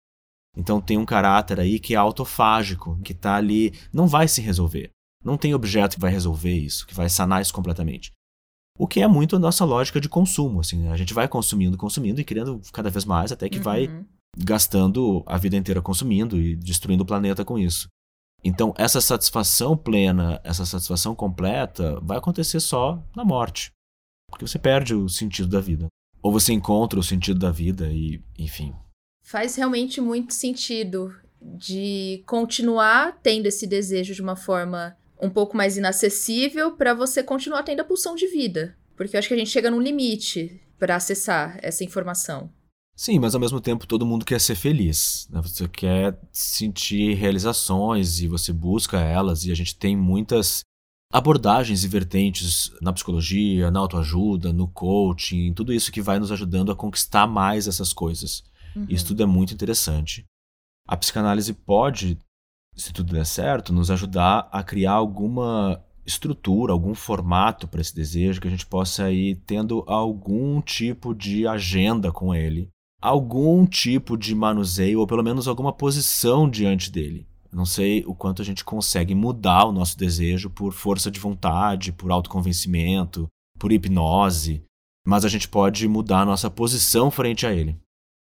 Então 0.55 0.79
tem 0.79 0.95
um 0.95 1.05
caráter 1.05 1.59
aí 1.59 1.79
que 1.79 1.95
é 1.95 1.97
autofágico, 1.97 2.99
que 3.03 3.13
está 3.13 3.35
ali, 3.35 3.73
não 3.91 4.05
vai 4.05 4.27
se 4.27 4.41
resolver. 4.41 4.91
Não 5.25 5.37
tem 5.37 5.55
objeto 5.55 5.95
que 5.95 5.99
vai 5.99 6.11
resolver 6.11 6.55
isso, 6.55 6.85
que 6.85 6.93
vai 6.93 7.09
sanar 7.09 7.41
isso 7.41 7.53
completamente. 7.53 8.11
O 8.77 8.87
que 8.87 9.01
é 9.01 9.07
muito 9.07 9.35
a 9.35 9.39
nossa 9.39 9.65
lógica 9.65 9.99
de 9.99 10.07
consumo, 10.07 10.59
assim, 10.59 10.77
né? 10.77 10.91
a 10.91 10.97
gente 10.97 11.15
vai 11.15 11.27
consumindo, 11.27 11.77
consumindo 11.77 12.21
e 12.21 12.23
criando 12.23 12.61
cada 12.71 12.91
vez 12.91 13.05
mais 13.05 13.31
até 13.31 13.49
que 13.49 13.57
uhum. 13.57 13.63
vai 13.63 14.05
gastando 14.37 15.23
a 15.25 15.35
vida 15.35 15.57
inteira 15.57 15.81
consumindo 15.81 16.39
e 16.39 16.55
destruindo 16.55 17.01
o 17.01 17.07
planeta 17.07 17.43
com 17.43 17.57
isso. 17.57 17.87
Então, 18.43 18.73
essa 18.77 19.01
satisfação 19.01 19.75
plena, 19.75 20.39
essa 20.43 20.65
satisfação 20.65 21.15
completa, 21.15 21.99
vai 22.01 22.17
acontecer 22.17 22.59
só 22.59 23.03
na 23.15 23.25
morte. 23.25 23.71
Porque 24.29 24.45
você 24.47 24.59
perde 24.59 24.93
o 24.93 25.09
sentido 25.09 25.47
da 25.47 25.59
vida. 25.59 25.87
Ou 26.21 26.31
você 26.31 26.53
encontra 26.53 26.99
o 26.99 27.03
sentido 27.03 27.39
da 27.39 27.51
vida 27.51 27.89
e, 27.91 28.21
enfim. 28.37 28.73
Faz 29.23 29.55
realmente 29.55 29.99
muito 29.99 30.33
sentido 30.33 31.13
de 31.41 32.23
continuar 32.25 33.19
tendo 33.21 33.45
esse 33.45 33.67
desejo 33.67 34.13
de 34.13 34.21
uma 34.21 34.35
forma 34.35 34.97
um 35.21 35.29
pouco 35.29 35.57
mais 35.57 35.77
inacessível 35.77 36.71
para 36.71 36.93
você 36.93 37.23
continuar 37.23 37.63
tendo 37.63 37.81
a 37.81 37.85
pulsão 37.85 38.15
de 38.15 38.27
vida. 38.27 38.77
Porque 38.95 39.15
eu 39.15 39.19
acho 39.19 39.27
que 39.27 39.33
a 39.33 39.37
gente 39.37 39.49
chega 39.49 39.71
num 39.71 39.81
limite 39.81 40.61
para 40.77 40.95
acessar 40.95 41.57
essa 41.61 41.83
informação. 41.83 42.51
Sim, 42.97 43.19
mas 43.19 43.35
ao 43.35 43.39
mesmo 43.39 43.61
tempo 43.61 43.85
todo 43.85 44.07
mundo 44.07 44.25
quer 44.25 44.41
ser 44.41 44.55
feliz. 44.55 45.27
Né? 45.29 45.39
Você 45.39 45.67
quer 45.67 46.19
sentir 46.31 47.13
realizações 47.13 48.19
e 48.21 48.27
você 48.27 48.51
busca 48.51 48.99
elas, 48.99 49.45
e 49.45 49.51
a 49.51 49.55
gente 49.55 49.75
tem 49.75 49.95
muitas 49.95 50.61
abordagens 51.13 51.83
e 51.83 51.87
vertentes 51.87 52.71
na 52.81 52.91
psicologia, 52.91 53.69
na 53.69 53.79
autoajuda, 53.79 54.51
no 54.51 54.67
coaching, 54.67 55.53
tudo 55.53 55.71
isso 55.71 55.91
que 55.91 56.01
vai 56.01 56.17
nos 56.17 56.31
ajudando 56.31 56.71
a 56.71 56.75
conquistar 56.75 57.27
mais 57.27 57.67
essas 57.67 57.93
coisas. 57.93 58.43
Uhum. 58.75 58.87
Isso 58.89 59.05
tudo 59.05 59.21
é 59.21 59.27
muito 59.27 59.53
interessante. 59.53 60.25
A 60.87 60.97
psicanálise 60.97 61.53
pode, 61.53 62.17
se 62.75 62.91
tudo 62.91 63.13
der 63.13 63.27
certo, 63.27 63.71
nos 63.71 63.91
ajudar 63.91 64.49
a 64.51 64.63
criar 64.63 64.93
alguma 64.93 65.79
estrutura, 66.03 66.73
algum 66.73 66.95
formato 66.95 67.67
para 67.67 67.79
esse 67.79 67.93
desejo, 67.93 68.41
que 68.41 68.47
a 68.47 68.51
gente 68.51 68.65
possa 68.65 69.11
ir 69.11 69.35
tendo 69.45 69.83
algum 69.85 70.59
tipo 70.61 71.13
de 71.13 71.47
agenda 71.47 72.11
com 72.11 72.33
ele 72.33 72.67
algum 73.01 73.65
tipo 73.65 74.17
de 74.17 74.33
manuseio 74.33 74.99
ou 74.99 75.07
pelo 75.07 75.23
menos 75.23 75.47
alguma 75.47 75.71
posição 75.71 76.49
diante 76.49 76.91
dele. 76.91 77.27
Não 77.51 77.65
sei 77.65 78.03
o 78.05 78.13
quanto 78.13 78.41
a 78.41 78.45
gente 78.45 78.63
consegue 78.63 79.15
mudar 79.15 79.65
o 79.65 79.71
nosso 79.71 79.97
desejo 79.97 80.49
por 80.49 80.73
força 80.73 81.09
de 81.09 81.19
vontade, 81.19 81.91
por 81.91 82.11
autoconvencimento, 82.11 83.27
por 83.57 83.71
hipnose. 83.71 84.63
mas 85.05 85.23
a 85.23 85.29
gente 85.29 85.47
pode 85.47 85.87
mudar 85.87 86.21
a 86.21 86.25
nossa 86.25 86.49
posição 86.49 87.09
frente 87.09 87.45
a 87.47 87.53
ele. 87.53 87.79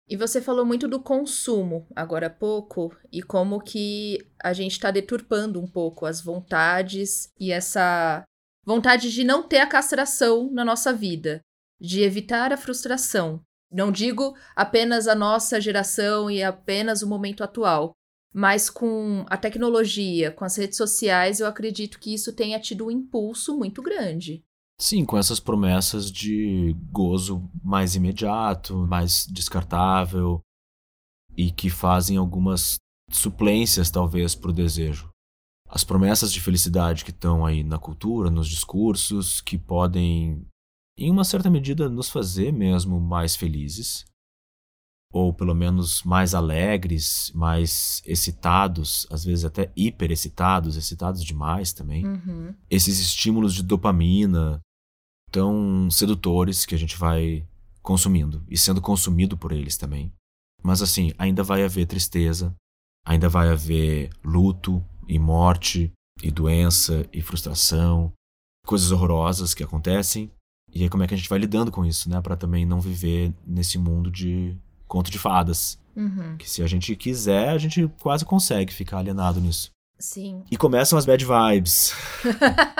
E 0.07 0.15
você 0.15 0.39
falou 0.39 0.65
muito 0.65 0.87
do 0.87 0.99
consumo 0.99 1.87
agora 1.95 2.27
há 2.27 2.29
pouco 2.29 2.95
e 3.11 3.23
como 3.23 3.59
que 3.59 4.19
a 4.43 4.53
gente 4.53 4.73
está 4.73 4.91
deturpando 4.91 5.59
um 5.59 5.65
pouco 5.65 6.05
as 6.05 6.21
vontades 6.21 7.29
e 7.39 7.51
essa 7.51 8.23
vontade 8.63 9.11
de 9.11 9.23
não 9.23 9.41
ter 9.41 9.59
a 9.59 9.67
castração 9.67 10.51
na 10.51 10.63
nossa 10.63 10.93
vida, 10.93 11.39
de 11.79 12.01
evitar 12.01 12.53
a 12.53 12.57
frustração. 12.57 13.41
Não 13.75 13.91
digo 13.91 14.33
apenas 14.55 15.05
a 15.05 15.13
nossa 15.13 15.59
geração 15.59 16.31
e 16.31 16.41
apenas 16.41 17.01
o 17.01 17.09
momento 17.09 17.43
atual, 17.43 17.91
mas 18.33 18.69
com 18.69 19.25
a 19.29 19.35
tecnologia, 19.35 20.31
com 20.31 20.45
as 20.45 20.55
redes 20.55 20.77
sociais, 20.77 21.41
eu 21.41 21.47
acredito 21.47 21.99
que 21.99 22.13
isso 22.13 22.31
tenha 22.31 22.57
tido 22.57 22.85
um 22.85 22.91
impulso 22.91 23.57
muito 23.57 23.81
grande. 23.81 24.41
Sim, 24.79 25.03
com 25.03 25.17
essas 25.17 25.41
promessas 25.41 26.09
de 26.09 26.73
gozo 26.89 27.49
mais 27.61 27.95
imediato, 27.95 28.77
mais 28.87 29.27
descartável 29.29 30.39
e 31.35 31.51
que 31.51 31.69
fazem 31.69 32.15
algumas 32.15 32.77
suplências, 33.11 33.91
talvez, 33.91 34.35
para 34.35 34.51
o 34.51 34.53
desejo. 34.53 35.09
As 35.67 35.83
promessas 35.83 36.31
de 36.31 36.39
felicidade 36.39 37.03
que 37.03 37.11
estão 37.11 37.45
aí 37.45 37.61
na 37.61 37.77
cultura, 37.77 38.29
nos 38.29 38.47
discursos, 38.47 39.41
que 39.41 39.57
podem, 39.57 40.47
em 40.97 41.11
uma 41.11 41.23
certa 41.23 41.49
medida, 41.49 41.89
nos 41.89 42.09
fazer 42.09 42.51
mesmo 42.53 42.99
mais 42.99 43.35
felizes, 43.35 44.05
ou 45.11 45.33
pelo 45.33 45.55
menos 45.55 46.03
mais 46.03 46.33
alegres, 46.33 47.31
mais 47.33 48.01
excitados, 48.05 49.07
às 49.09 49.23
vezes 49.23 49.45
até 49.45 49.71
hiper 49.75 50.11
excitados, 50.11 50.75
excitados 50.75 51.23
demais 51.23 51.71
também. 51.71 52.05
Uhum. 52.05 52.53
Esses 52.69 52.99
estímulos 52.99 53.53
de 53.53 53.63
dopamina 53.63 54.59
tão 55.31 55.89
sedutores 55.89 56.65
que 56.65 56.75
a 56.75 56.77
gente 56.77 56.97
vai 56.97 57.47
consumindo 57.81 58.43
e 58.49 58.57
sendo 58.57 58.81
consumido 58.81 59.37
por 59.37 59.51
eles 59.51 59.77
também. 59.77 60.11
Mas 60.63 60.81
assim, 60.81 61.13
ainda 61.17 61.43
vai 61.43 61.63
haver 61.63 61.85
tristeza, 61.85 62.55
ainda 63.05 63.29
vai 63.29 63.49
haver 63.49 64.09
luto 64.23 64.83
e 65.07 65.19
morte 65.19 65.91
e 66.23 66.31
doença 66.31 67.07
e 67.13 67.21
frustração, 67.21 68.11
coisas 68.65 68.91
horrorosas 68.91 69.53
que 69.53 69.63
acontecem. 69.63 70.31
E 70.75 70.83
aí 70.83 70.89
como 70.89 71.03
é 71.03 71.07
que 71.07 71.13
a 71.13 71.17
gente 71.17 71.29
vai 71.29 71.39
lidando 71.39 71.71
com 71.71 71.85
isso, 71.85 72.09
né, 72.09 72.19
para 72.21 72.35
também 72.35 72.65
não 72.65 72.81
viver 72.81 73.33
nesse 73.47 73.77
mundo 73.77 74.11
de 74.11 74.55
conto 74.87 75.09
de 75.09 75.17
fadas. 75.17 75.79
Uhum. 75.95 76.35
Que 76.37 76.49
se 76.49 76.61
a 76.61 76.67
gente 76.67 76.93
quiser, 76.97 77.49
a 77.49 77.57
gente 77.57 77.89
quase 78.01 78.25
consegue 78.25 78.73
ficar 78.73 78.97
alienado 78.97 79.39
nisso. 79.39 79.71
Sim. 79.97 80.43
E 80.51 80.57
começam 80.57 80.99
as 80.99 81.05
bad 81.05 81.25
vibes. 81.25 81.93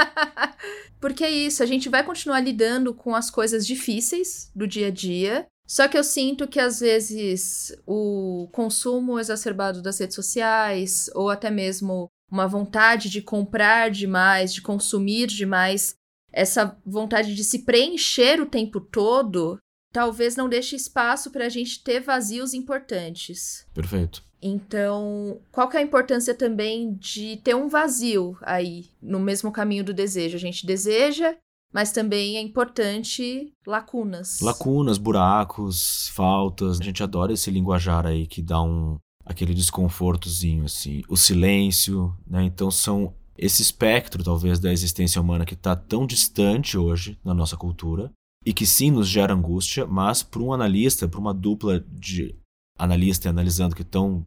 Porque 0.99 1.23
é 1.23 1.31
isso, 1.31 1.63
a 1.63 1.65
gente 1.65 1.87
vai 1.87 2.03
continuar 2.03 2.41
lidando 2.41 2.93
com 2.93 3.15
as 3.15 3.29
coisas 3.29 3.65
difíceis 3.65 4.51
do 4.53 4.67
dia 4.67 4.87
a 4.87 4.91
dia. 4.91 5.45
Só 5.67 5.87
que 5.87 5.97
eu 5.97 6.03
sinto 6.03 6.47
que 6.47 6.59
às 6.59 6.79
vezes 6.79 7.75
o 7.87 8.47
consumo 8.51 9.19
exacerbado 9.19 9.81
das 9.81 9.99
redes 9.99 10.15
sociais, 10.15 11.09
ou 11.15 11.29
até 11.29 11.49
mesmo 11.49 12.07
uma 12.29 12.47
vontade 12.47 13.09
de 13.09 13.21
comprar 13.21 13.89
demais, 13.89 14.53
de 14.53 14.61
consumir 14.61 15.27
demais, 15.27 15.95
essa 16.35 16.77
vontade 16.85 17.33
de 17.33 17.43
se 17.43 17.59
preencher 17.59 18.41
o 18.41 18.45
tempo 18.45 18.81
todo, 18.81 19.57
talvez 19.93 20.35
não 20.35 20.49
deixe 20.49 20.75
espaço 20.75 21.31
para 21.31 21.45
a 21.45 21.49
gente 21.49 21.81
ter 21.81 22.01
vazios 22.01 22.53
importantes. 22.53 23.65
Perfeito. 23.73 24.21
Então, 24.41 25.39
qual 25.51 25.69
que 25.69 25.77
é 25.77 25.79
a 25.79 25.83
importância 25.83 26.35
também 26.35 26.93
de 26.95 27.37
ter 27.37 27.55
um 27.55 27.69
vazio 27.69 28.37
aí 28.41 28.89
no 29.01 29.19
mesmo 29.19 29.51
caminho 29.51 29.83
do 29.83 29.93
desejo? 29.93 30.35
A 30.35 30.39
gente 30.39 30.67
deseja, 30.67 31.35
mas 31.73 31.93
também 31.93 32.37
é 32.37 32.41
importante 32.41 33.53
lacunas. 33.65 34.41
Lacunas, 34.41 34.97
buracos, 34.97 36.09
faltas. 36.09 36.81
A 36.81 36.83
gente 36.83 37.01
adora 37.01 37.33
esse 37.33 37.49
linguajar 37.49 38.05
aí 38.05 38.27
que 38.27 38.41
dá 38.41 38.61
um 38.61 38.97
aquele 39.25 39.55
desconfortozinho 39.55 40.65
assim, 40.65 41.01
o 41.09 41.17
silêncio, 41.17 42.15
né? 42.27 42.43
Então 42.43 42.69
são 42.69 43.15
esse 43.37 43.61
espectro 43.61 44.23
talvez 44.23 44.59
da 44.59 44.71
existência 44.71 45.21
humana 45.21 45.45
que 45.45 45.53
está 45.53 45.75
tão 45.75 46.05
distante 46.05 46.77
hoje 46.77 47.19
na 47.23 47.33
nossa 47.33 47.57
cultura 47.57 48.11
e 48.45 48.53
que 48.53 48.65
sim 48.65 48.91
nos 48.91 49.07
gera 49.07 49.33
angústia, 49.33 49.85
mas 49.85 50.21
para 50.21 50.41
um 50.41 50.53
analista, 50.53 51.07
para 51.07 51.19
uma 51.19 51.33
dupla 51.33 51.83
de 51.91 52.35
analista 52.77 53.27
e 53.27 53.29
analisando 53.29 53.75
que 53.75 53.81
estão 53.81 54.23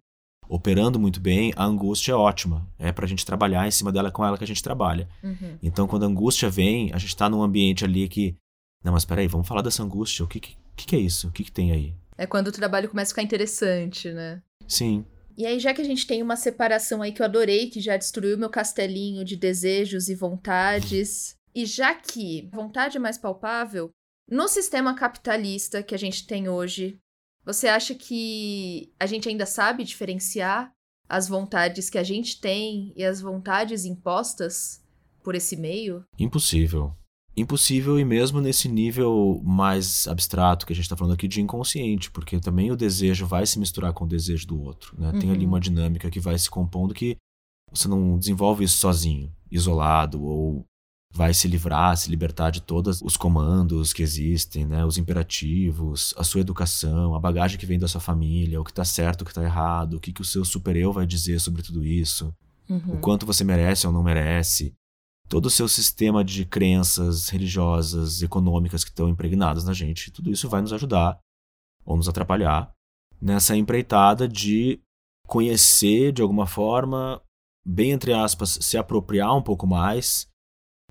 operando 0.49 0.99
muito 0.99 1.21
bem, 1.21 1.53
a 1.57 1.65
angústia 1.65 2.13
é 2.13 2.15
ótima. 2.15 2.67
É 2.79 2.91
para 2.91 3.05
a 3.05 3.09
gente 3.09 3.25
trabalhar 3.25 3.67
em 3.67 3.71
cima 3.71 3.93
dela 3.93 4.11
com 4.11 4.25
ela 4.25 4.37
que 4.37 4.45
a 4.45 4.47
gente 4.47 4.63
trabalha. 4.63 5.09
Uhum. 5.23 5.59
Então, 5.63 5.87
quando 5.87 6.05
a 6.05 6.07
angústia 6.07 6.49
vem, 6.49 6.91
a 6.93 6.99
gente 6.99 7.11
está 7.11 7.29
num 7.29 7.43
ambiente 7.43 7.85
ali 7.85 8.09
que. 8.09 8.35
Não, 8.83 8.93
mas 8.93 9.05
peraí, 9.05 9.29
vamos 9.29 9.47
falar 9.47 9.63
dessa 9.63 9.83
angústia. 9.83 10.25
O 10.25 10.29
que, 10.29 10.41
que, 10.41 10.57
que 10.75 10.97
é 10.97 10.99
isso? 10.99 11.29
O 11.29 11.33
que, 11.33 11.45
que 11.45 11.53
tem 11.53 11.73
aí? 11.73 11.95
É 12.17 12.27
quando 12.27 12.49
o 12.49 12.53
trabalho 12.53 12.89
começa 12.89 13.11
a 13.11 13.13
ficar 13.13 13.23
interessante, 13.23 14.11
né? 14.11 14.43
Sim. 14.67 15.05
E 15.39 15.47
aí, 15.47 15.61
já 15.61 15.73
que 15.73 15.81
a 15.81 15.85
gente 15.85 16.05
tem 16.05 16.21
uma 16.21 16.35
separação 16.35 17.01
aí 17.01 17.13
que 17.13 17.23
eu 17.23 17.25
adorei, 17.25 17.71
que 17.71 17.81
já 17.81 17.97
destruiu 17.97 18.37
meu 18.37 18.51
castelinho 18.51 19.25
de 19.25 19.37
desejos 19.37 20.09
e 20.09 20.15
vontades, 20.17 21.37
e 21.55 21.65
já 21.65 21.95
que 21.95 22.51
vontade 22.53 22.97
é 22.97 23.01
mais 23.01 23.17
palpável, 23.17 23.91
no 24.29 24.49
sistema 24.49 24.97
capitalista 24.97 25.81
que 25.81 25.95
a 25.95 25.99
gente 25.99 26.27
tem 26.27 26.49
hoje, 26.49 26.99
você 27.45 27.69
acha 27.69 27.95
que 27.95 28.93
a 28.99 29.07
gente 29.07 29.29
ainda 29.29 29.47
sabe 29.47 29.85
diferenciar 29.85 30.73
as 31.09 31.29
vontades 31.29 31.89
que 31.89 31.99
a 31.99 32.03
gente 32.03 32.41
tem 32.41 32.93
e 32.97 33.05
as 33.05 33.21
vontades 33.21 33.85
impostas 33.85 34.85
por 35.23 35.37
esse 35.37 35.57
meio? 35.57 36.03
Impossível. 36.19 36.93
Impossível 37.41 37.99
e 37.99 38.05
mesmo 38.05 38.41
nesse 38.41 38.69
nível 38.69 39.41
mais 39.45 40.07
abstrato 40.09 40.67
que 40.67 40.73
a 40.73 40.77
gente 40.77 40.85
está 40.85 40.97
falando 40.97 41.15
aqui 41.15 41.29
de 41.29 41.41
inconsciente, 41.41 42.11
porque 42.11 42.41
também 42.41 42.71
o 42.71 42.77
desejo 42.77 43.27
vai 43.27 43.47
se 43.47 43.59
misturar 43.59 43.93
com 43.93 44.05
o 44.05 44.09
desejo 44.09 44.47
do 44.47 44.61
outro. 44.61 44.95
Né? 44.99 45.11
Uhum. 45.11 45.19
Tem 45.19 45.31
ali 45.31 45.45
uhum. 45.45 45.53
uma 45.53 45.61
dinâmica 45.61 46.11
que 46.11 46.21
vai 46.21 46.39
se 46.39 46.51
compondo 46.51 46.95
que 46.95 47.17
você 47.71 47.87
não 47.87 48.19
desenvolve 48.19 48.65
isso 48.65 48.79
sozinho, 48.79 49.31
isolado 49.51 50.23
ou 50.23 50.65
vai 51.13 51.33
se 51.33 51.49
livrar, 51.49 51.97
se 51.97 52.11
libertar 52.11 52.51
de 52.51 52.61
todos 52.61 53.01
os 53.03 53.17
comandos 53.17 53.93
que 53.93 54.03
existem, 54.03 54.67
né? 54.67 54.85
Os 54.85 54.99
imperativos, 54.99 56.15
a 56.17 56.25
sua 56.25 56.41
educação, 56.41 57.15
a 57.15 57.21
bagagem 57.21 57.59
que 57.59 57.67
vem 57.67 57.79
da 57.79 57.89
sua 57.89 58.01
família, 58.01 58.61
o 58.61 58.65
que 58.65 58.71
está 58.71 58.85
certo, 58.85 59.23
o 59.23 59.25
que 59.25 59.31
está 59.31 59.43
errado, 59.43 59.95
o 59.95 60.01
que, 60.01 60.13
que 60.13 60.21
o 60.21 60.25
seu 60.25 60.45
super-eu 60.45 60.93
vai 60.93 61.07
dizer 61.07 61.41
sobre 61.41 61.63
tudo 61.63 61.85
isso, 61.85 62.35
uhum. 62.69 62.95
o 62.95 62.99
quanto 62.99 63.27
você 63.27 63.43
merece 63.43 63.87
ou 63.87 63.93
não 63.93 64.03
merece. 64.03 64.75
Todo 65.29 65.47
o 65.47 65.51
seu 65.51 65.69
sistema 65.69 66.25
de 66.25 66.45
crenças 66.45 67.29
religiosas, 67.29 68.23
econômicas 68.23 68.83
que 68.83 68.91
estão 68.91 69.09
impregnadas 69.09 69.65
na 69.65 69.73
gente, 69.73 70.11
tudo 70.11 70.31
isso 70.31 70.49
vai 70.49 70.63
nos 70.63 70.73
ajudar 70.73 71.19
ou 71.85 71.97
nos 71.97 72.09
atrapalhar 72.09 72.73
nessa 73.21 73.57
empreitada 73.57 74.29
de 74.29 74.81
conhecer 75.27 76.13
de 76.13 76.23
alguma 76.23 76.47
forma, 76.47 77.21
bem 77.67 77.91
entre 77.91 78.13
aspas, 78.13 78.59
se 78.61 78.79
apropriar 78.79 79.37
um 79.37 79.43
pouco 79.43 79.67
mais 79.67 80.29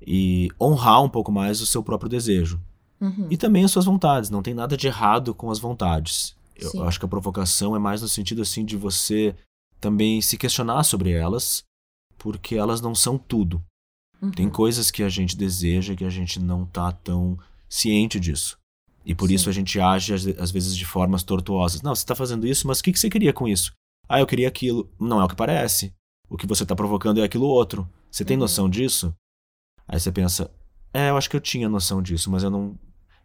e 0.06 0.50
honrar 0.62 1.02
um 1.04 1.10
pouco 1.10 1.32
mais 1.32 1.62
o 1.62 1.66
seu 1.66 1.82
próprio 1.82 2.10
desejo. 2.10 2.62
Uhum. 3.00 3.28
E 3.30 3.38
também 3.38 3.64
as 3.64 3.72
suas 3.72 3.86
vontades. 3.86 4.30
Não 4.30 4.44
tem 4.44 4.54
nada 4.54 4.78
de 4.78 4.88
errado 4.88 5.34
com 5.34 5.50
as 5.50 5.60
vontades. 5.60 6.36
Eu, 6.56 6.72
eu 6.76 6.84
acho 6.84 7.00
que 7.00 7.06
a 7.06 7.10
provocação 7.10 7.76
é 7.76 7.80
mais 7.80 8.02
no 8.02 8.08
sentido 8.08 8.42
assim 8.42 8.66
de 8.66 8.76
você 8.76 9.36
também 9.80 10.22
se 10.22 10.38
questionar 10.38 10.84
sobre 10.84 11.12
elas, 11.12 11.64
porque 12.18 12.56
elas 12.56 12.82
não 12.82 12.96
são 12.96 13.18
tudo. 13.18 13.64
Uhum. 14.22 14.32
Tem 14.32 14.50
coisas 14.50 14.90
que 14.90 15.04
a 15.04 15.10
gente 15.10 15.36
deseja 15.36 15.96
que 15.96 16.06
a 16.06 16.10
gente 16.10 16.40
não 16.40 16.66
tá 16.66 16.92
tão 16.92 17.38
ciente 17.70 18.20
disso. 18.20 18.58
E 19.06 19.16
por 19.16 19.30
Sim. 19.30 19.36
isso 19.36 19.50
a 19.50 19.54
gente 19.54 19.80
age 19.80 20.14
às 20.14 20.52
vezes 20.52 20.76
de 20.76 20.86
formas 20.86 21.24
tortuosas. 21.24 21.82
Não, 21.82 21.96
você 21.96 22.04
está 22.04 22.16
fazendo 22.16 22.46
isso, 22.46 22.68
mas 22.68 22.80
o 22.80 22.84
que, 22.84 22.92
que 22.92 23.00
você 23.00 23.10
queria 23.10 23.32
com 23.32 23.48
isso? 23.48 23.72
Ah, 24.10 24.20
eu 24.20 24.28
queria 24.28 24.48
aquilo. 24.48 24.90
Não 25.00 25.22
é 25.22 25.24
o 25.24 25.28
que 25.28 25.36
parece. 25.36 25.94
O 26.30 26.38
que 26.38 26.48
você 26.48 26.64
está 26.64 26.76
provocando 26.76 27.22
é 27.22 27.24
aquilo 27.24 27.46
outro. 27.46 27.88
Você 28.12 28.26
tem 28.26 28.36
uhum. 28.36 28.42
noção 28.42 28.70
disso? 28.70 29.14
Aí 29.88 30.00
você 30.00 30.12
pensa, 30.12 30.52
é, 30.94 31.10
eu 31.10 31.18
acho 31.18 31.30
que 31.30 31.36
eu 31.36 31.42
tinha 31.42 31.70
noção 31.70 32.02
disso, 32.02 32.30
mas 32.30 32.44
eu 32.44 32.50
não, 32.50 32.78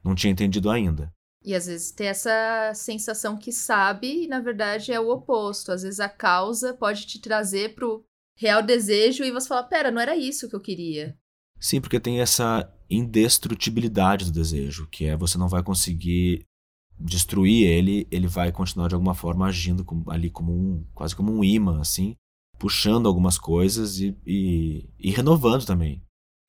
não 0.05 0.15
tinha 0.15 0.31
entendido 0.31 0.71
ainda. 0.71 1.13
E 1.45 1.55
às 1.55 1.67
vezes 1.67 1.91
tem 1.91 2.07
essa 2.07 2.73
sensação 2.75 3.37
que 3.37 3.51
sabe 3.51 4.25
e 4.25 4.29
na 4.29 4.41
verdade 4.41 4.93
é 4.93 5.01
o 5.01 5.11
oposto. 5.11 5.73
Às 5.73 5.83
vezes 5.83 5.99
a 5.99 6.09
causa 6.09 6.73
pode 6.75 7.07
te 7.07 7.21
trazer 7.21 7.75
pro 7.75 8.05
real 8.37 8.63
desejo 8.63 9.25
e 9.25 9.31
você 9.31 9.49
fala, 9.49 9.63
pera, 9.63 9.91
não 9.91 10.01
era 10.01 10.17
isso 10.17 10.49
que 10.49 10.57
eu 10.57 10.61
queria. 10.61 11.17
Sim, 11.61 11.81
porque 11.81 12.01
tem 12.01 12.21
essa 12.21 12.69
indestrutibilidade 12.91 14.25
do 14.25 14.33
desejo, 14.33 14.89
que 14.89 15.05
é 15.05 15.17
você 15.17 15.39
não 15.39 15.49
vai 15.49 15.63
conseguir 15.63 16.45
destruir 16.99 17.67
ele, 17.67 18.07
ele 18.11 18.27
vai 18.27 18.53
continuar 18.53 18.89
de 18.89 18.95
alguma 18.95 19.15
forma 19.15 19.47
agindo 19.47 19.85
como, 19.85 20.11
ali 20.11 20.31
como 20.31 20.53
um, 20.53 20.85
quase 20.95 21.15
como 21.15 21.33
um 21.33 21.43
imã, 21.43 21.81
assim, 21.81 22.17
puxando 22.59 23.07
algumas 23.07 23.39
coisas 23.39 23.99
e, 23.99 24.17
e, 24.27 24.89
e 24.99 25.11
renovando 25.11 25.65
também. 25.65 26.03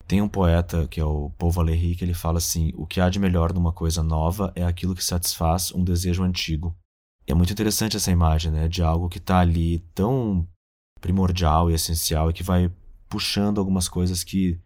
Tem 0.08 0.22
um 0.22 0.28
poeta 0.28 0.88
que 0.88 1.00
é 1.00 1.06
o 1.06 1.30
Paul 1.38 1.52
Valéry 1.52 1.96
que 1.96 2.04
ele 2.04 2.13
fala 2.13 2.38
assim: 2.38 2.72
o 2.76 2.86
que 2.86 3.00
há 3.00 3.10
de 3.10 3.19
melhor 3.19 3.54
numa 3.54 3.72
coisa 3.72 4.04
nova 4.04 4.52
é 4.56 4.63
aquilo 4.63 4.96
que 4.96 5.04
satisfaz 5.04 5.72
um 5.72 5.84
desejo 5.84 6.24
antigo. 6.24 6.76
E 7.26 7.32
é 7.32 7.36
muito 7.36 7.54
interessante 7.54 7.96
essa 7.96 8.12
imagem, 8.12 8.52
né, 8.52 8.67
de 8.67 8.84
algo 8.84 9.08
que 9.08 9.17
está 9.17 9.39
ali 9.39 9.80
tão 9.96 10.48
primordial 11.04 11.70
e 11.70 11.74
essencial 11.74 12.30
e 12.30 12.34
que 12.34 12.42
vai 12.42 12.72
puxando 13.10 13.60
algumas 13.60 13.89
coisas 13.89 14.24
que 14.24 14.58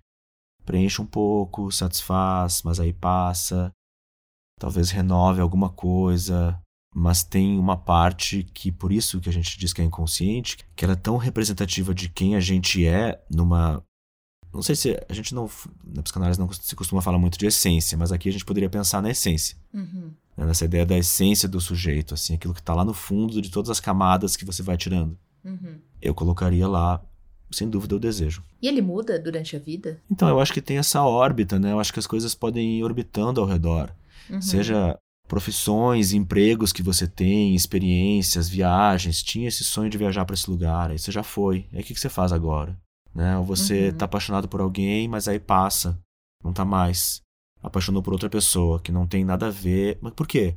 preenche 0.63 1.01
um 1.01 1.05
pouco, 1.05 1.71
satisfaz, 1.71 2.61
mas 2.61 2.79
aí 2.79 2.93
passa. 2.93 3.71
talvez 4.59 4.91
renove 4.91 5.41
alguma 5.41 5.69
coisa, 5.69 6.61
mas 6.95 7.23
tem 7.23 7.57
uma 7.57 7.75
parte 7.75 8.43
que, 8.53 8.71
por 8.71 8.91
isso 8.91 9.19
que 9.19 9.29
a 9.29 9.33
gente 9.33 9.57
diz 9.57 9.73
que 9.73 9.81
é 9.81 9.85
inconsciente, 9.85 10.57
que 10.75 10.85
ela 10.85 10.93
é 10.93 10.97
tão 10.97 11.17
representativa 11.17 11.93
de 11.93 12.07
quem 12.07 12.35
a 12.35 12.39
gente 12.39 12.85
é 12.85 13.19
numa. 13.29 13.83
Não 14.53 14.61
sei 14.61 14.75
se 14.75 14.95
a 15.09 15.13
gente 15.13 15.33
não. 15.33 15.49
Na 15.83 16.03
psicanálise 16.03 16.39
não 16.39 16.51
se 16.51 16.75
costuma 16.75 17.01
falar 17.01 17.17
muito 17.17 17.37
de 17.37 17.47
essência, 17.47 17.97
mas 17.97 18.11
aqui 18.11 18.29
a 18.29 18.31
gente 18.31 18.45
poderia 18.45 18.69
pensar 18.69 19.01
na 19.01 19.09
essência. 19.09 19.57
Uhum. 19.73 20.13
Né, 20.35 20.45
nessa 20.45 20.65
ideia 20.65 20.85
da 20.85 20.97
essência 20.97 21.49
do 21.49 21.59
sujeito, 21.59 22.13
assim, 22.13 22.35
aquilo 22.35 22.53
que 22.53 22.59
está 22.59 22.75
lá 22.75 22.85
no 22.85 22.93
fundo 22.93 23.41
de 23.41 23.49
todas 23.49 23.71
as 23.71 23.79
camadas 23.79 24.35
que 24.35 24.45
você 24.45 24.61
vai 24.61 24.77
tirando. 24.77 25.17
Uhum. 25.43 25.79
Eu 26.01 26.13
colocaria 26.13 26.67
lá, 26.67 27.01
sem 27.51 27.69
dúvida, 27.69 27.95
o 27.95 27.99
desejo. 27.99 28.43
E 28.61 28.67
ele 28.67 28.81
muda 28.81 29.19
durante 29.19 29.55
a 29.55 29.59
vida? 29.59 30.01
Então, 30.09 30.27
eu 30.27 30.39
acho 30.39 30.53
que 30.53 30.61
tem 30.61 30.77
essa 30.77 31.03
órbita, 31.03 31.59
né? 31.59 31.71
Eu 31.71 31.79
acho 31.79 31.93
que 31.93 31.99
as 31.99 32.07
coisas 32.07 32.35
podem 32.35 32.79
ir 32.79 32.83
orbitando 32.83 33.39
ao 33.39 33.47
redor. 33.47 33.93
Uhum. 34.29 34.41
Seja 34.41 34.97
profissões, 35.27 36.13
empregos 36.13 36.71
que 36.71 36.81
você 36.81 37.05
tem, 37.05 37.53
experiências, 37.53 38.47
viagens. 38.47 39.21
Tinha 39.21 39.47
esse 39.47 39.63
sonho 39.63 39.89
de 39.89 39.97
viajar 39.97 40.25
para 40.25 40.33
esse 40.33 40.49
lugar, 40.49 40.89
aí 40.89 40.97
você 40.97 41.11
já 41.11 41.23
foi. 41.23 41.67
Aí 41.73 41.81
o 41.81 41.83
que, 41.83 41.93
que 41.93 41.99
você 41.99 42.09
faz 42.09 42.31
agora? 42.31 42.77
Né? 43.13 43.37
Ou 43.37 43.43
você 43.43 43.89
uhum. 43.89 43.97
tá 43.97 44.05
apaixonado 44.05 44.47
por 44.47 44.61
alguém, 44.61 45.07
mas 45.07 45.27
aí 45.27 45.39
passa, 45.39 45.99
não 46.43 46.53
tá 46.53 46.63
mais. 46.63 47.21
Apaixonou 47.61 48.01
por 48.01 48.13
outra 48.13 48.29
pessoa 48.29 48.79
que 48.79 48.91
não 48.91 49.05
tem 49.05 49.25
nada 49.25 49.47
a 49.47 49.51
ver. 49.51 49.97
Mas 50.01 50.13
por 50.13 50.27
quê? 50.27 50.55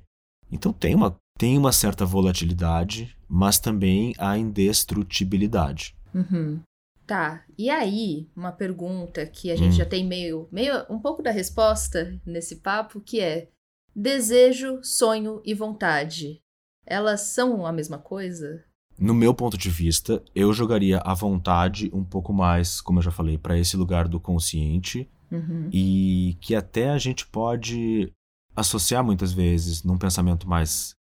Então 0.53 0.72
tem 0.72 0.94
uma, 0.94 1.16
tem 1.40 1.57
uma 1.57 1.72
certa 1.72 2.05
volatilidade, 2.05 3.16
mas 3.26 3.59
também 3.59 4.12
a 4.18 4.37
indestrutibilidade. 4.37 5.96
Uhum. 6.14 6.61
Tá, 7.07 7.42
e 7.57 7.70
aí, 7.70 8.29
uma 8.37 8.53
pergunta 8.53 9.24
que 9.24 9.50
a 9.50 9.57
gente 9.57 9.72
hum. 9.72 9.76
já 9.79 9.87
tem 9.87 10.07
meio, 10.07 10.46
meio 10.53 10.85
um 10.90 10.98
pouco 10.98 11.22
da 11.22 11.31
resposta 11.31 12.20
nesse 12.26 12.57
papo, 12.57 13.00
que 13.00 13.20
é 13.20 13.48
Desejo, 13.96 14.81
sonho 14.83 15.40
e 15.42 15.55
vontade. 15.55 16.42
Elas 16.85 17.22
são 17.22 17.64
a 17.64 17.72
mesma 17.72 17.96
coisa? 17.96 18.62
No 18.98 19.14
meu 19.14 19.33
ponto 19.33 19.57
de 19.57 19.70
vista, 19.70 20.22
eu 20.35 20.53
jogaria 20.53 20.98
a 20.98 21.14
vontade 21.14 21.90
um 21.94 22.05
pouco 22.05 22.35
mais, 22.35 22.83
como 22.83 22.98
eu 22.98 23.03
já 23.03 23.11
falei, 23.11 23.38
para 23.38 23.59
esse 23.59 23.79
lugar 23.79 24.07
do 24.07 24.20
consciente 24.20 25.09
uhum. 25.33 25.70
e 25.72 26.37
que 26.38 26.55
até 26.55 26.90
a 26.90 26.98
gente 26.98 27.26
pode 27.26 28.12
associar 28.55 29.03
muitas 29.03 29.33
vezes 29.33 29.83
num 29.83 29.96
pensamento 29.96 30.46
mais 30.46 30.94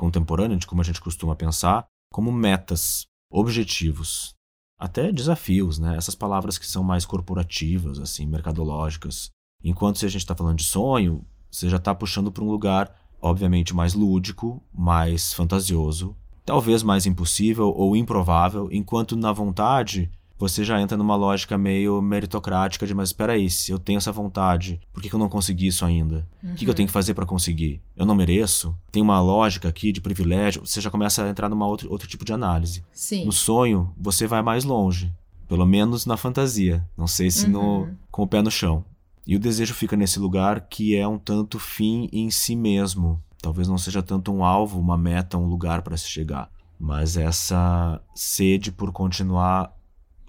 contemporâneo, 0.00 0.56
de 0.56 0.66
como 0.66 0.80
a 0.80 0.84
gente 0.84 0.98
costuma 0.98 1.36
pensar, 1.36 1.84
como 2.10 2.32
metas, 2.32 3.04
objetivos, 3.30 4.34
até 4.78 5.12
desafios, 5.12 5.78
né? 5.78 5.94
Essas 5.94 6.14
palavras 6.14 6.56
que 6.56 6.66
são 6.66 6.82
mais 6.82 7.04
corporativas, 7.04 7.98
assim, 7.98 8.24
mercadológicas. 8.24 9.28
Enquanto 9.62 9.98
se 9.98 10.06
a 10.06 10.08
gente 10.08 10.22
está 10.22 10.34
falando 10.34 10.56
de 10.56 10.64
sonho, 10.64 11.22
você 11.50 11.68
já 11.68 11.76
está 11.76 11.94
puxando 11.94 12.32
para 12.32 12.42
um 12.42 12.50
lugar, 12.50 12.90
obviamente, 13.20 13.74
mais 13.74 13.92
lúdico, 13.92 14.62
mais 14.72 15.34
fantasioso, 15.34 16.16
talvez 16.46 16.82
mais 16.82 17.04
impossível 17.04 17.68
ou 17.68 17.94
improvável, 17.94 18.70
enquanto 18.72 19.14
na 19.14 19.32
vontade 19.32 20.10
você 20.40 20.64
já 20.64 20.80
entra 20.80 20.96
numa 20.96 21.14
lógica 21.14 21.58
meio 21.58 22.00
meritocrática 22.00 22.86
de, 22.86 22.94
mas 22.94 23.10
espera 23.10 23.34
aí, 23.34 23.50
se 23.50 23.70
eu 23.70 23.78
tenho 23.78 23.98
essa 23.98 24.10
vontade, 24.10 24.80
por 24.90 25.02
que, 25.02 25.10
que 25.10 25.14
eu 25.14 25.18
não 25.18 25.28
consegui 25.28 25.66
isso 25.66 25.84
ainda? 25.84 26.26
Uhum. 26.42 26.52
O 26.52 26.54
que, 26.54 26.64
que 26.64 26.70
eu 26.70 26.74
tenho 26.74 26.86
que 26.86 26.92
fazer 26.92 27.12
para 27.12 27.26
conseguir? 27.26 27.82
Eu 27.94 28.06
não 28.06 28.14
mereço? 28.14 28.74
Tem 28.90 29.02
uma 29.02 29.20
lógica 29.20 29.68
aqui 29.68 29.92
de 29.92 30.00
privilégio? 30.00 30.64
Você 30.64 30.80
já 30.80 30.90
começa 30.90 31.22
a 31.22 31.28
entrar 31.28 31.50
numa 31.50 31.66
outro, 31.66 31.90
outro 31.92 32.08
tipo 32.08 32.24
de 32.24 32.32
análise. 32.32 32.82
Sim. 32.90 33.26
No 33.26 33.32
sonho, 33.32 33.92
você 33.98 34.26
vai 34.26 34.40
mais 34.40 34.64
longe. 34.64 35.12
Pelo 35.46 35.66
menos 35.66 36.06
na 36.06 36.16
fantasia. 36.16 36.82
Não 36.96 37.06
sei 37.06 37.30
se 37.30 37.44
uhum. 37.44 37.52
no, 37.52 37.88
com 38.10 38.22
o 38.22 38.26
pé 38.26 38.40
no 38.40 38.50
chão. 38.50 38.82
E 39.26 39.36
o 39.36 39.38
desejo 39.38 39.74
fica 39.74 39.94
nesse 39.94 40.18
lugar 40.18 40.62
que 40.62 40.96
é 40.96 41.06
um 41.06 41.18
tanto 41.18 41.58
fim 41.58 42.08
em 42.10 42.30
si 42.30 42.56
mesmo. 42.56 43.22
Talvez 43.42 43.68
não 43.68 43.76
seja 43.76 44.02
tanto 44.02 44.32
um 44.32 44.42
alvo, 44.42 44.80
uma 44.80 44.96
meta, 44.96 45.36
um 45.36 45.46
lugar 45.46 45.82
para 45.82 45.98
se 45.98 46.08
chegar, 46.08 46.50
mas 46.78 47.16
essa 47.16 48.00
sede 48.14 48.72
por 48.72 48.90
continuar 48.92 49.74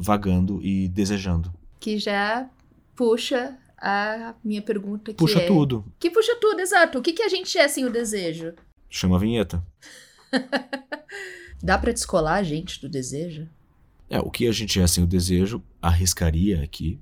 vagando 0.02 0.62
e 0.64 0.88
desejando. 0.88 1.54
Que 1.80 1.98
já 1.98 2.50
puxa 2.96 3.58
a 3.78 4.36
minha 4.44 4.62
pergunta 4.62 5.12
que 5.12 5.18
Puxa 5.18 5.40
é... 5.40 5.48
tudo. 5.48 5.86
Que 6.00 6.10
puxa 6.10 6.36
tudo, 6.40 6.60
exato. 6.60 7.00
O 7.00 7.02
que, 7.02 7.14
que 7.14 7.24
a 7.24 7.30
gente 7.30 7.58
é 7.58 7.68
sem 7.68 7.86
o 7.86 7.92
desejo? 7.92 8.54
Chama 8.90 9.16
a 9.16 9.20
vinheta. 9.20 9.66
Dá 11.64 11.78
para 11.78 11.92
descolar 11.92 12.36
a 12.36 12.44
gente 12.44 12.80
do 12.80 12.88
desejo? 12.88 13.48
É, 14.10 14.20
o 14.20 14.30
que 14.30 14.48
a 14.48 14.52
gente 14.52 14.80
é 14.80 14.86
sem 14.86 15.04
o 15.04 15.08
desejo, 15.08 15.64
arriscaria 15.82 16.62
aqui, 16.64 17.00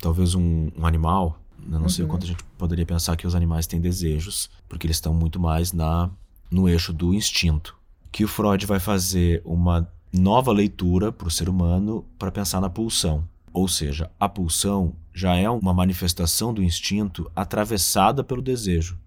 talvez 0.00 0.34
um, 0.34 0.70
um 0.76 0.86
animal. 0.86 1.40
Eu 1.64 1.72
não 1.72 1.82
uhum. 1.82 1.88
sei 1.88 2.04
o 2.04 2.08
quanto 2.08 2.24
a 2.24 2.28
gente 2.28 2.42
poderia 2.56 2.86
pensar 2.86 3.16
que 3.16 3.26
os 3.26 3.34
animais 3.34 3.66
têm 3.66 3.80
desejos, 3.80 4.50
porque 4.68 4.86
eles 4.86 4.96
estão 4.96 5.12
muito 5.12 5.40
mais 5.40 5.72
na 5.72 6.10
no 6.50 6.68
eixo 6.68 6.92
do 6.92 7.14
instinto. 7.14 7.76
Que 8.10 8.24
o 8.24 8.28
Freud 8.28 8.64
vai 8.66 8.78
fazer 8.78 9.40
uma 9.44 9.90
nova 10.12 10.52
leitura 10.52 11.10
para 11.10 11.26
o 11.26 11.30
ser 11.30 11.48
humano 11.48 12.04
para 12.18 12.30
pensar 12.30 12.60
na 12.60 12.68
pulsão. 12.68 13.26
Ou 13.52 13.66
seja, 13.66 14.10
a 14.20 14.28
pulsão 14.28 14.94
já 15.12 15.34
é 15.36 15.48
uma 15.48 15.72
manifestação 15.72 16.52
do 16.52 16.62
instinto 16.62 17.30
atravessada 17.34 18.22
pelo 18.22 18.42
desejo. 18.42 18.98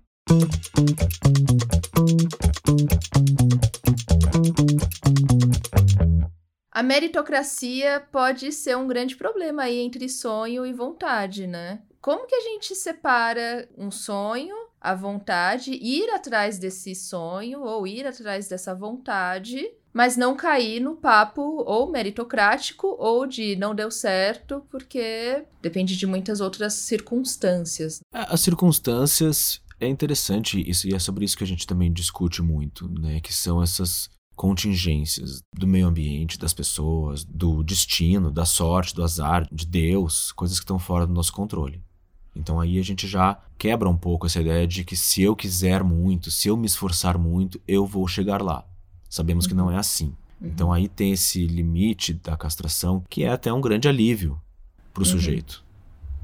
A 6.71 6.83
meritocracia 6.83 8.03
pode 8.11 8.51
ser 8.51 8.75
um 8.75 8.87
grande 8.87 9.15
problema 9.15 9.63
aí 9.63 9.79
entre 9.79 10.09
sonho 10.09 10.65
e 10.65 10.73
vontade, 10.73 11.47
né? 11.47 11.81
Como 12.01 12.27
que 12.27 12.35
a 12.35 12.41
gente 12.41 12.75
separa 12.75 13.67
um 13.77 13.89
sonho, 13.89 14.55
a 14.81 14.93
vontade, 14.93 15.71
ir 15.71 16.09
atrás 16.09 16.59
desse 16.59 16.93
sonho 16.93 17.61
ou 17.61 17.87
ir 17.87 18.05
atrás 18.05 18.47
dessa 18.47 18.75
vontade, 18.75 19.71
mas 19.95 20.17
não 20.17 20.35
cair 20.35 20.81
no 20.81 20.97
papo 20.97 21.41
ou 21.65 21.89
meritocrático 21.89 22.97
ou 22.99 23.25
de 23.25 23.55
não 23.55 23.73
deu 23.73 23.89
certo, 23.89 24.61
porque 24.69 25.45
depende 25.61 25.95
de 25.95 26.05
muitas 26.05 26.41
outras 26.41 26.73
circunstâncias. 26.73 28.01
É, 28.13 28.25
as 28.27 28.41
circunstâncias 28.41 29.61
é 29.79 29.87
interessante 29.87 30.61
isso 30.69 30.85
e 30.85 30.93
é 30.93 30.99
sobre 30.99 31.23
isso 31.23 31.37
que 31.37 31.45
a 31.45 31.47
gente 31.47 31.65
também 31.65 31.93
discute 31.93 32.41
muito, 32.41 32.89
né? 32.89 33.21
Que 33.21 33.33
são 33.33 33.63
essas 33.63 34.09
contingências 34.35 35.41
do 35.57 35.65
meio 35.65 35.87
ambiente, 35.87 36.37
das 36.37 36.53
pessoas, 36.53 37.23
do 37.23 37.63
destino, 37.63 38.29
da 38.29 38.43
sorte, 38.43 38.93
do 38.93 39.01
azar, 39.01 39.47
de 39.49 39.65
Deus, 39.65 40.33
coisas 40.33 40.59
que 40.59 40.65
estão 40.65 40.77
fora 40.77 41.07
do 41.07 41.13
nosso 41.13 41.31
controle. 41.31 41.81
Então 42.35 42.59
aí 42.59 42.77
a 42.77 42.83
gente 42.83 43.07
já 43.07 43.41
quebra 43.57 43.87
um 43.87 43.95
pouco 43.95 44.25
essa 44.25 44.41
ideia 44.41 44.67
de 44.67 44.83
que 44.83 44.97
se 44.97 45.21
eu 45.21 45.37
quiser 45.37 45.85
muito, 45.85 46.29
se 46.29 46.49
eu 46.49 46.57
me 46.57 46.65
esforçar 46.65 47.17
muito, 47.17 47.61
eu 47.65 47.85
vou 47.85 48.05
chegar 48.09 48.41
lá. 48.41 48.65
Sabemos 49.15 49.47
que 49.47 49.53
não 49.53 49.71
é 49.71 49.77
assim. 49.77 50.07
Uhum. 50.41 50.49
Então 50.49 50.73
aí 50.73 50.89
tem 50.89 51.13
esse 51.13 51.47
limite 51.47 52.15
da 52.15 52.35
castração 52.35 53.01
que 53.09 53.23
é 53.23 53.29
até 53.29 53.53
um 53.53 53.61
grande 53.61 53.87
alívio 53.87 54.37
para 54.93 55.03
o 55.03 55.05
uhum. 55.05 55.11
sujeito. 55.13 55.63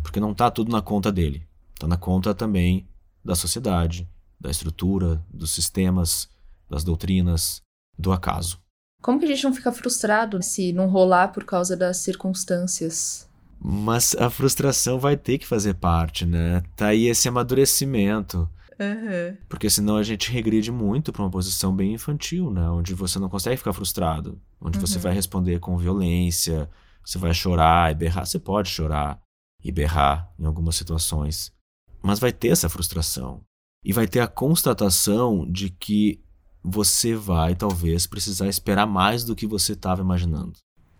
Porque 0.04 0.20
não 0.20 0.34
está 0.34 0.52
tudo 0.52 0.70
na 0.70 0.82
conta 0.82 1.10
dele. 1.10 1.48
Está 1.74 1.88
na 1.88 1.96
conta 1.96 2.36
também 2.36 2.86
da 3.24 3.34
sociedade, 3.34 4.10
da 4.38 4.52
estrutura, 4.52 5.24
dos 5.34 5.52
sistemas, 5.52 6.28
das 6.70 6.84
doutrinas, 6.84 7.62
do 7.98 8.12
acaso. 8.12 8.60
Como 9.02 9.20
que 9.20 9.24
a 9.24 9.28
gente 9.30 9.46
não 9.46 9.54
fica 9.54 9.72
frustrado 9.72 10.44
se 10.44 10.74
não 10.74 10.88
rolar 10.88 11.30
por 11.30 11.46
causa 11.46 11.78
das 11.78 11.96
circunstâncias? 11.96 13.26
Mas 13.58 14.18
a 14.18 14.30
frustração 14.30 15.00
vai 15.00 15.16
ter 15.16 15.38
que 15.38 15.48
fazer 15.48 15.76
parte, 15.76 16.26
né? 16.26 16.62
Tá 16.76 16.88
aí 16.88 17.06
esse 17.06 17.30
amadurecimento. 17.30 18.50
Uhum. 18.82 19.38
Porque 19.48 19.70
senão 19.70 19.98
a 19.98 20.04
gente 20.04 20.32
regride 20.32 20.72
muito 20.72 21.14
para 21.14 21.22
uma 21.22 21.30
posição 21.30 21.76
bem 21.76 21.94
infantil, 21.94 22.50
né? 22.50 22.68
Onde 22.68 22.96
você 22.96 23.20
não 23.20 23.30
consegue 23.30 23.58
ficar 23.58 23.74
frustrado. 23.74 24.42
Onde 24.60 24.80
uhum. 24.80 24.86
você 24.88 24.98
vai 24.98 25.14
responder 25.14 25.60
com 25.60 25.78
violência, 25.78 26.68
você 27.06 27.20
vai 27.20 27.32
chorar 27.32 27.92
e 27.92 27.96
berrar. 27.96 28.26
Você 28.26 28.40
pode 28.40 28.70
chorar 28.70 29.22
e 29.64 29.72
berrar 29.72 30.34
em 30.40 30.46
algumas 30.46 30.76
situações. 30.76 31.54
Mas 32.02 32.20
vai 32.20 32.32
ter 32.32 32.48
essa 32.48 32.68
frustração. 32.68 33.42
E 33.86 33.94
vai 33.94 34.08
ter 34.08 34.20
a 34.20 34.28
constatação 34.28 35.50
de 35.50 35.70
que 35.70 36.20
você 36.64 37.16
vai 37.16 37.56
talvez 37.56 38.08
precisar 38.08 38.48
esperar 38.48 38.88
mais 38.88 39.24
do 39.24 39.36
que 39.36 39.46
você 39.46 39.74
estava 39.74 40.02
imaginando. 40.02 40.54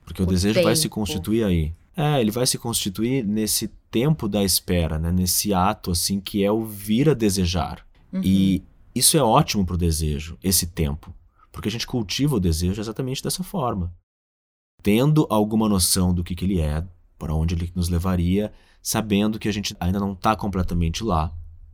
Porque 0.06 0.22
o, 0.22 0.26
o 0.26 0.28
desejo 0.28 0.56
tempo. 0.56 0.66
vai 0.66 0.76
se 0.76 0.88
constituir 0.88 1.44
aí. 1.44 1.76
É, 1.96 2.22
ele 2.22 2.32
vai 2.32 2.48
se 2.48 2.58
constituir 2.58 3.26
nesse 3.26 3.68
tempo 3.90 4.28
da 4.28 4.44
espera, 4.44 4.98
né? 4.98 5.12
nesse 5.12 5.54
ato 5.54 5.92
assim 5.92 6.20
que 6.20 6.44
é 6.44 6.52
o 6.52 6.64
vir 6.64 7.10
a 7.10 7.14
desejar. 7.14 7.86
Uhum. 8.12 8.22
E 8.24 8.64
isso 8.96 9.18
é 9.18 9.24
ótimo 9.24 9.66
para 9.66 9.76
o 9.76 9.78
desejo, 9.78 10.38
esse 10.44 10.68
tempo. 10.68 11.14
Porque 11.52 11.68
a 11.68 11.72
gente 11.72 11.86
cultiva 11.86 12.36
o 12.36 12.40
desejo 12.40 12.80
exatamente 12.80 13.22
dessa 13.22 13.44
forma. 13.44 13.94
Tendo 14.82 15.28
alguma 15.30 15.68
noção 15.68 16.14
do 16.14 16.24
que, 16.24 16.34
que 16.34 16.46
ele 16.46 16.60
é, 16.60 16.84
para 17.20 17.36
onde 17.36 17.56
ele 17.56 17.72
nos 17.76 17.90
levaria, 17.90 18.52
sabendo 18.82 19.38
que 19.38 19.48
a 19.48 19.52
gente 19.52 19.76
ainda 19.80 20.00
não 20.00 20.14
está 20.14 20.36
completamente 20.36 21.04
lá. 21.04 21.32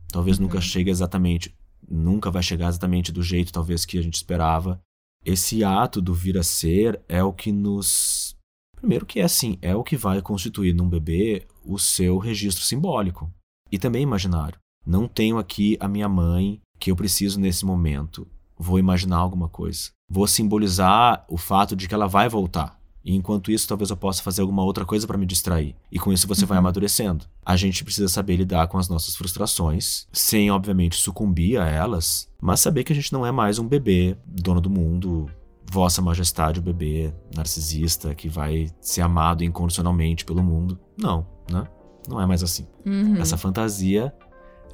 Talvez 0.08 0.38
uhum. 0.38 0.44
nunca 0.44 0.60
chegue 0.60 0.90
exatamente 0.90 1.54
nunca 1.88 2.30
vai 2.30 2.42
chegar 2.42 2.68
exatamente 2.68 3.10
do 3.10 3.22
jeito 3.22 3.52
talvez 3.52 3.84
que 3.84 3.98
a 3.98 4.02
gente 4.02 4.14
esperava. 4.14 4.80
Esse 5.24 5.64
ato 5.64 6.00
do 6.00 6.14
vir 6.14 6.38
a 6.38 6.42
ser 6.42 7.00
é 7.08 7.22
o 7.22 7.32
que 7.32 7.50
nos 7.50 8.36
primeiro 8.78 9.06
que 9.06 9.20
é 9.20 9.24
assim, 9.24 9.58
é 9.60 9.74
o 9.74 9.84
que 9.84 9.96
vai 9.96 10.22
constituir 10.22 10.74
num 10.74 10.88
bebê 10.88 11.46
o 11.64 11.78
seu 11.78 12.18
registro 12.18 12.64
simbólico 12.64 13.30
e 13.70 13.78
também 13.78 14.02
imaginário. 14.02 14.58
Não 14.86 15.06
tenho 15.06 15.38
aqui 15.38 15.76
a 15.80 15.88
minha 15.88 16.08
mãe 16.08 16.60
que 16.78 16.90
eu 16.90 16.96
preciso 16.96 17.38
nesse 17.38 17.66
momento. 17.66 18.26
Vou 18.56 18.78
imaginar 18.78 19.18
alguma 19.18 19.48
coisa. 19.48 19.90
Vou 20.08 20.26
simbolizar 20.26 21.24
o 21.28 21.36
fato 21.36 21.76
de 21.76 21.86
que 21.86 21.94
ela 21.94 22.06
vai 22.06 22.28
voltar. 22.28 22.78
E 23.04 23.14
enquanto 23.14 23.50
isso, 23.50 23.68
talvez 23.68 23.90
eu 23.90 23.96
possa 23.96 24.22
fazer 24.22 24.42
alguma 24.42 24.62
outra 24.62 24.84
coisa 24.84 25.06
para 25.06 25.16
me 25.16 25.24
distrair. 25.24 25.74
E 25.90 25.98
com 25.98 26.12
isso 26.12 26.26
você 26.26 26.42
uhum. 26.42 26.48
vai 26.48 26.58
amadurecendo. 26.58 27.24
A 27.44 27.56
gente 27.56 27.84
precisa 27.84 28.08
saber 28.08 28.36
lidar 28.36 28.66
com 28.68 28.76
as 28.76 28.88
nossas 28.88 29.16
frustrações, 29.16 30.06
sem, 30.12 30.50
obviamente, 30.50 30.96
sucumbir 30.96 31.58
a 31.58 31.66
elas, 31.66 32.28
mas 32.40 32.60
saber 32.60 32.84
que 32.84 32.92
a 32.92 32.96
gente 32.96 33.12
não 33.12 33.24
é 33.24 33.32
mais 33.32 33.58
um 33.58 33.66
bebê, 33.66 34.16
dono 34.26 34.60
do 34.60 34.68
mundo, 34.68 35.30
Vossa 35.70 36.00
Majestade, 36.00 36.60
o 36.60 36.62
bebê 36.62 37.12
narcisista 37.34 38.14
que 38.14 38.28
vai 38.28 38.70
ser 38.80 39.02
amado 39.02 39.44
incondicionalmente 39.44 40.24
pelo 40.24 40.42
mundo. 40.42 40.78
Não, 40.96 41.26
né? 41.50 41.64
Não 42.08 42.20
é 42.20 42.26
mais 42.26 42.42
assim. 42.42 42.66
Uhum. 42.86 43.16
Essa 43.20 43.36
fantasia 43.36 44.12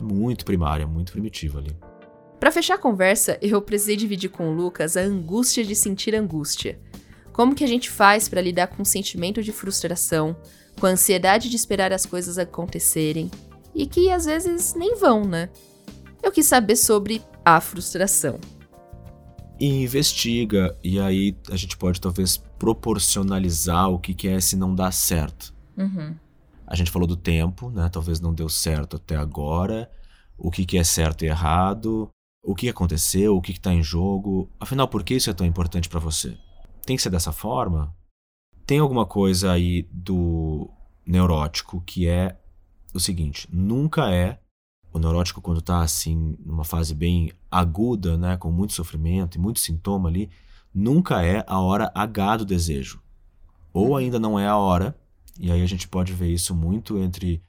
é 0.01 0.03
muito 0.03 0.45
primária, 0.45 0.87
muito 0.87 1.13
primitiva 1.13 1.59
ali. 1.59 1.77
Para 2.39 2.53
fechar 2.53 2.75
a 2.75 2.79
conversa, 2.79 3.39
eu 3.41 3.61
precisei 3.61 3.97
dividir 3.97 4.31
com 4.31 4.49
o 4.49 4.55
Lucas 4.55 4.97
a 4.97 5.01
angústia 5.01 5.65
de 5.65 5.75
sentir 5.75 6.15
angústia. 6.15 6.79
Como 7.33 7.55
que 7.55 7.65
a 7.65 7.69
gente 7.69 7.91
faz 7.91 8.29
para 8.29 8.41
lidar 8.41 8.69
com 8.69 8.83
o 8.83 8.87
sentimento 8.87 9.43
de 9.43 9.51
frustração, 9.51 10.37
com 10.79 10.87
a 10.87 10.91
ansiedade 10.91 11.51
de 11.51 11.57
esperar 11.57 11.93
as 11.93 12.07
coisas 12.07 12.39
acontecerem 12.39 13.31
e 13.75 13.87
que 13.87 14.11
às 14.11 14.27
vezes 14.27 14.75
nem 14.75 14.95
vão, 14.95 15.25
né? 15.25 15.49
Eu 16.23 16.31
quis 16.31 16.47
saber 16.47 16.77
sobre 16.77 17.23
a 17.45 17.61
frustração. 17.61 18.39
E 19.59 19.67
investiga, 19.67 20.77
e 20.83 20.99
aí 20.99 21.37
a 21.51 21.57
gente 21.57 21.77
pode 21.77 22.01
talvez 22.01 22.37
proporcionalizar 22.59 23.89
o 23.89 23.99
que, 23.99 24.13
que 24.13 24.29
é 24.29 24.41
se 24.41 24.57
não 24.57 24.75
dá 24.75 24.91
certo. 24.91 25.55
Uhum. 25.77 26.17
A 26.67 26.75
gente 26.75 26.91
falou 26.91 27.07
do 27.07 27.17
tempo, 27.17 27.71
né? 27.71 27.89
Talvez 27.89 28.21
não 28.21 28.35
deu 28.35 28.49
certo 28.49 28.97
até 28.97 29.17
agora. 29.17 29.91
O 30.37 30.51
que, 30.51 30.65
que 30.65 30.79
é 30.79 30.85
certo 30.85 31.25
e 31.25 31.29
errado? 31.29 32.09
O 32.43 32.55
que 32.55 32.69
aconteceu? 32.69 33.37
O 33.37 33.41
que 33.41 33.53
está 33.53 33.73
em 33.73 33.83
jogo? 33.83 34.51
Afinal, 34.59 34.89
por 34.89 35.05
que 35.05 35.15
isso 35.15 35.31
é 35.31 35.35
tão 35.35 35.47
importante 35.47 35.89
para 35.89 36.01
você? 36.01 36.37
Tem 36.85 36.97
que 36.97 37.03
ser 37.03 37.11
dessa 37.11 37.33
forma? 37.33 37.95
Tem 38.67 38.79
alguma 38.79 39.07
coisa 39.07 39.53
aí 39.53 39.89
do 39.93 40.71
neurótico 41.07 41.83
que 41.83 42.09
é 42.09 42.39
o 42.93 43.01
seguinte: 43.01 43.49
nunca 43.53 44.11
é 44.11 44.41
o 44.95 44.99
neurótico 44.99 45.41
quando 45.41 45.59
está 45.59 45.83
assim 45.83 46.37
numa 46.47 46.65
fase 46.65 46.95
bem 46.95 47.33
aguda, 47.51 48.17
né, 48.17 48.37
com 48.37 48.51
muito 48.53 48.73
sofrimento 48.73 49.37
e 49.37 49.41
muito 49.41 49.59
sintoma 49.59 50.09
ali, 50.09 50.31
nunca 50.73 51.21
é 51.21 51.45
a 51.49 51.59
hora 51.59 51.91
H 51.93 52.39
do 52.39 52.45
desejo. 52.45 53.03
Ou 53.73 53.89
uhum. 53.89 53.97
ainda 53.97 54.21
não 54.21 54.39
é 54.39 54.47
a 54.47 54.57
hora, 54.57 54.97
e 55.39 55.51
aí 55.51 55.61
a 55.61 55.67
gente 55.67 55.89
pode 55.89 56.13
ver 56.13 56.31
isso 56.31 56.55
muito 56.55 56.97
entre 56.97 57.43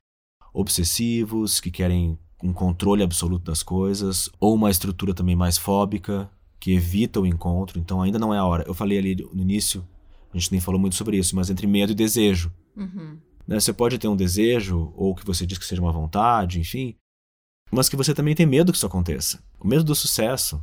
obsessivos 0.51 1.59
que 1.59 1.69
querem 1.69 2.17
um 2.43 2.51
controle 2.51 3.03
absoluto 3.03 3.43
das 3.43 3.61
coisas, 3.61 4.27
ou 4.39 4.55
uma 4.55 4.71
estrutura 4.71 5.13
também 5.13 5.35
mais 5.35 5.55
fóbica, 5.55 6.27
que 6.59 6.73
evita 6.73 7.21
o 7.21 7.27
encontro, 7.27 7.79
então 7.79 8.01
ainda 8.01 8.17
não 8.17 8.33
é 8.33 8.39
a 8.39 8.45
hora. 8.45 8.63
Eu 8.65 8.73
falei 8.73 8.97
ali 8.97 9.15
no 9.31 9.41
início, 9.43 9.85
a 10.33 10.37
gente 10.37 10.51
nem 10.51 10.59
falou 10.59 10.81
muito 10.81 10.95
sobre 10.95 11.15
isso, 11.15 11.35
mas 11.35 11.51
entre 11.51 11.67
medo 11.67 11.91
e 11.91 11.95
desejo. 11.95 12.51
Uhum. 12.75 13.19
Né? 13.47 13.59
Você 13.59 13.71
pode 13.71 13.99
ter 13.99 14.07
um 14.07 14.15
desejo, 14.15 14.91
ou 14.95 15.13
que 15.13 15.23
você 15.23 15.45
diz 15.45 15.59
que 15.59 15.65
seja 15.65 15.81
uma 15.81 15.91
vontade, 15.91 16.59
enfim, 16.59 16.95
mas 17.75 17.89
que 17.89 17.95
você 17.95 18.13
também 18.13 18.33
tem 18.33 18.45
medo 18.45 18.71
que 18.71 18.77
isso 18.77 18.85
aconteça. 18.85 19.39
O 19.59 19.67
medo 19.67 19.83
do 19.83 19.93
sucesso. 19.93 20.61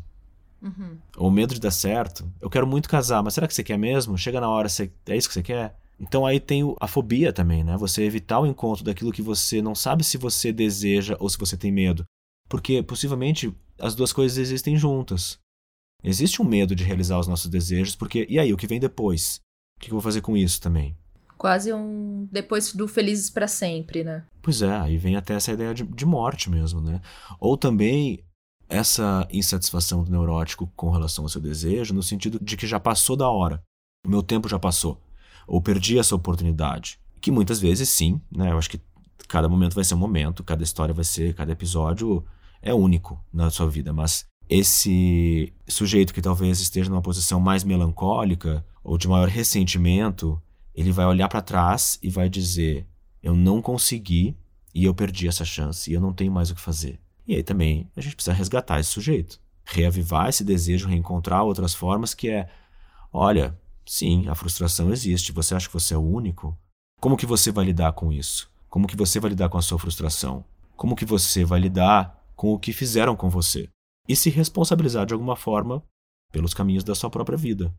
Uhum. 0.61 0.97
Ou 1.17 1.29
o 1.29 1.31
medo 1.31 1.55
de 1.55 1.61
dar 1.61 1.71
certo. 1.71 2.31
Eu 2.41 2.49
quero 2.49 2.67
muito 2.67 2.89
casar, 2.89 3.23
mas 3.23 3.35
será 3.35 3.47
que 3.47 3.55
você 3.55 3.63
quer 3.63 3.77
mesmo? 3.77 4.17
Chega 4.17 4.41
na 4.41 4.49
hora, 4.49 4.69
você... 4.69 4.91
é 5.07 5.17
isso 5.17 5.29
que 5.29 5.35
você 5.35 5.43
quer? 5.43 5.77
Então 5.99 6.27
aí 6.27 6.41
tem 6.41 6.63
a 6.81 6.89
fobia 6.89 7.33
também, 7.33 7.63
né? 7.63 7.77
Você 7.77 8.03
evitar 8.03 8.41
o 8.41 8.47
encontro 8.47 8.85
daquilo 8.85 9.13
que 9.13 9.23
você 9.23 9.61
não 9.61 9.75
sabe 9.75 10.03
se 10.03 10.19
você 10.19 10.53
deseja 10.53 11.17
ou 11.21 11.29
se 11.29 11.39
você 11.39 11.57
tem 11.57 11.71
medo. 11.71 12.05
Porque 12.49 12.83
possivelmente 12.83 13.55
as 13.79 13.95
duas 13.95 14.13
coisas 14.13 14.39
existem 14.39 14.77
juntas. 14.77 15.39
Existe 16.03 16.43
um 16.43 16.45
medo 16.45 16.75
de 16.75 16.83
realizar 16.83 17.19
os 17.19 17.29
nossos 17.29 17.49
desejos, 17.49 17.95
porque 17.95 18.27
e 18.29 18.39
aí, 18.39 18.53
o 18.53 18.57
que 18.57 18.67
vem 18.67 18.81
depois? 18.81 19.41
O 19.77 19.81
que 19.81 19.91
eu 19.91 19.95
vou 19.95 20.01
fazer 20.01 20.21
com 20.21 20.37
isso 20.37 20.61
também? 20.61 20.97
Quase 21.43 21.73
um 21.73 22.29
depois 22.31 22.73
do 22.73 22.87
felizes 22.87 23.29
para 23.29 23.49
sempre, 23.49 24.05
né? 24.05 24.23
Pois 24.41 24.63
é, 24.63 24.77
aí 24.77 24.97
vem 24.97 25.17
até 25.17 25.35
essa 25.35 25.51
ideia 25.51 25.75
de, 25.75 25.83
de 25.83 26.07
morte 26.07 26.49
mesmo, 26.49 26.81
né? 26.81 27.01
Ou 27.41 27.57
também 27.57 28.23
essa 28.69 29.27
insatisfação 29.29 30.05
do 30.05 30.11
neurótico 30.13 30.71
com 30.77 30.89
relação 30.91 31.25
ao 31.25 31.29
seu 31.29 31.41
desejo, 31.41 31.93
no 31.95 32.01
sentido 32.01 32.39
de 32.41 32.57
que 32.57 32.65
já 32.65 32.79
passou 32.79 33.17
da 33.17 33.29
hora. 33.29 33.61
O 34.07 34.09
meu 34.09 34.23
tempo 34.23 34.49
já 34.49 34.57
passou. 34.57 35.03
Ou 35.45 35.61
perdi 35.61 35.99
essa 35.99 36.15
oportunidade. 36.15 37.01
Que 37.21 37.33
muitas 37.33 37.59
vezes 37.59 37.89
sim, 37.89 38.21
né? 38.31 38.53
Eu 38.53 38.59
acho 38.59 38.71
que 38.71 38.81
cada 39.27 39.49
momento 39.49 39.75
vai 39.75 39.83
ser 39.83 39.97
um 39.97 39.99
momento, 39.99 40.45
cada 40.45 40.63
história 40.63 40.95
vai 40.95 41.05
ser, 41.05 41.35
cada 41.35 41.51
episódio 41.51 42.25
é 42.63 42.73
único 42.73 43.21
na 43.33 43.51
sua 43.51 43.69
vida, 43.69 43.93
mas 43.93 44.27
esse 44.49 45.53
sujeito 45.67 46.15
que 46.15 46.23
talvez 46.23 46.61
esteja 46.61 46.89
numa 46.89 47.03
posição 47.03 47.41
mais 47.41 47.65
melancólica 47.65 48.65
ou 48.85 48.97
de 48.97 49.09
maior 49.09 49.27
ressentimento, 49.27 50.41
ele 50.75 50.93
vai 50.93 51.07
olhar 51.07 51.29
para 51.29 51.43
trás 51.43 51.99
e 52.03 52.09
vai 52.09 52.29
dizer: 52.29 52.87
eu 53.23 53.35
não 53.35 53.61
consegui 53.61 54.37
e 54.75 54.85
eu 54.85 54.95
perdi 54.95 55.29
essa 55.29 55.45
chance 55.45 55.91
e 55.91 55.95
eu 55.95 56.01
não 56.01 56.13
tenho 56.13 56.33
mais 56.33 56.51
o 56.51 56.55
que 56.55 56.61
fazer. 56.61 57.01
E 57.27 57.35
aí 57.37 57.43
também 57.43 57.91
a 57.97 58.01
gente 58.01 58.17
precisa 58.17 58.35
resgatar 58.35 58.81
esse 58.81 58.91
sujeito, 58.91 59.41
reavivar 59.65 60.29
esse 60.29 60.43
desejo, 60.43 60.89
reencontrar 60.89 61.45
outras 61.45 61.75
formas 61.75 62.15
que 62.15 62.29
é, 62.29 62.49
olha, 63.13 63.57
sim, 63.87 64.29
a 64.29 64.35
frustração 64.35 64.91
existe, 64.93 65.33
você 65.33 65.55
acha 65.55 65.69
que 65.69 65.75
você 65.75 65.95
é 65.95 65.99
o 65.99 66.03
único? 66.03 66.59
Como 67.01 67.17
que 67.17 67.27
você 67.27 67.51
vai 67.51 67.65
lidar 67.65 67.93
com 67.93 68.13
isso? 68.13 68.51
Como 68.69 68.87
que 68.87 68.97
você 68.97 69.21
vai 69.21 69.31
lidar 69.31 69.49
com 69.49 69.59
a 69.59 69.63
sua 69.63 69.79
frustração? 69.79 70.45
Como 70.77 70.97
que 70.97 71.05
você 71.05 71.45
vai 71.45 71.61
lidar 71.61 72.25
com 72.35 72.53
o 72.53 72.59
que 72.59 72.73
fizeram 72.73 73.15
com 73.15 73.29
você? 73.29 73.69
E 74.09 74.17
se 74.17 74.31
responsabilizar 74.31 75.07
de 75.07 75.13
alguma 75.13 75.37
forma 75.37 75.83
pelos 76.33 76.55
caminhos 76.55 76.83
da 76.83 76.95
sua 76.95 77.11
própria 77.11 77.37
vida. 77.37 77.73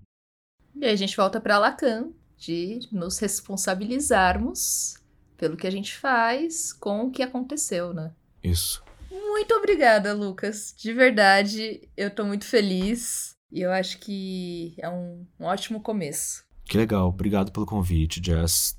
E 0.76 0.86
aí 0.86 0.92
a 0.92 0.96
gente 0.96 1.18
volta 1.18 1.42
para 1.42 1.58
Lacan, 1.58 2.12
de 2.44 2.80
nos 2.92 3.20
responsabilizarmos 3.20 4.96
pelo 5.38 5.56
que 5.56 5.66
a 5.66 5.72
gente 5.72 5.96
faz 5.96 6.74
com 6.74 7.06
o 7.06 7.12
que 7.12 7.24
aconteceu, 7.24 7.94
né? 7.94 8.12
Isso. 8.44 8.84
Muito 9.10 9.54
obrigada, 9.56 10.14
Lucas. 10.14 10.76
De 10.78 10.92
verdade, 10.92 11.88
eu 11.96 12.14
tô 12.14 12.26
muito 12.26 12.46
feliz 12.46 13.36
e 13.50 13.62
eu 13.62 13.72
acho 13.72 13.98
que 14.00 14.76
é 14.78 14.90
um, 14.90 15.26
um 15.40 15.46
ótimo 15.46 15.80
começo. 15.80 16.44
Que 16.66 16.78
legal. 16.78 17.08
Obrigado 17.08 17.52
pelo 17.52 17.66
convite, 17.66 18.22
Jess. 18.24 18.78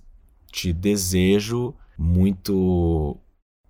Te 0.53 0.73
desejo 0.73 1.75
muito. 1.97 2.55
O 2.55 3.21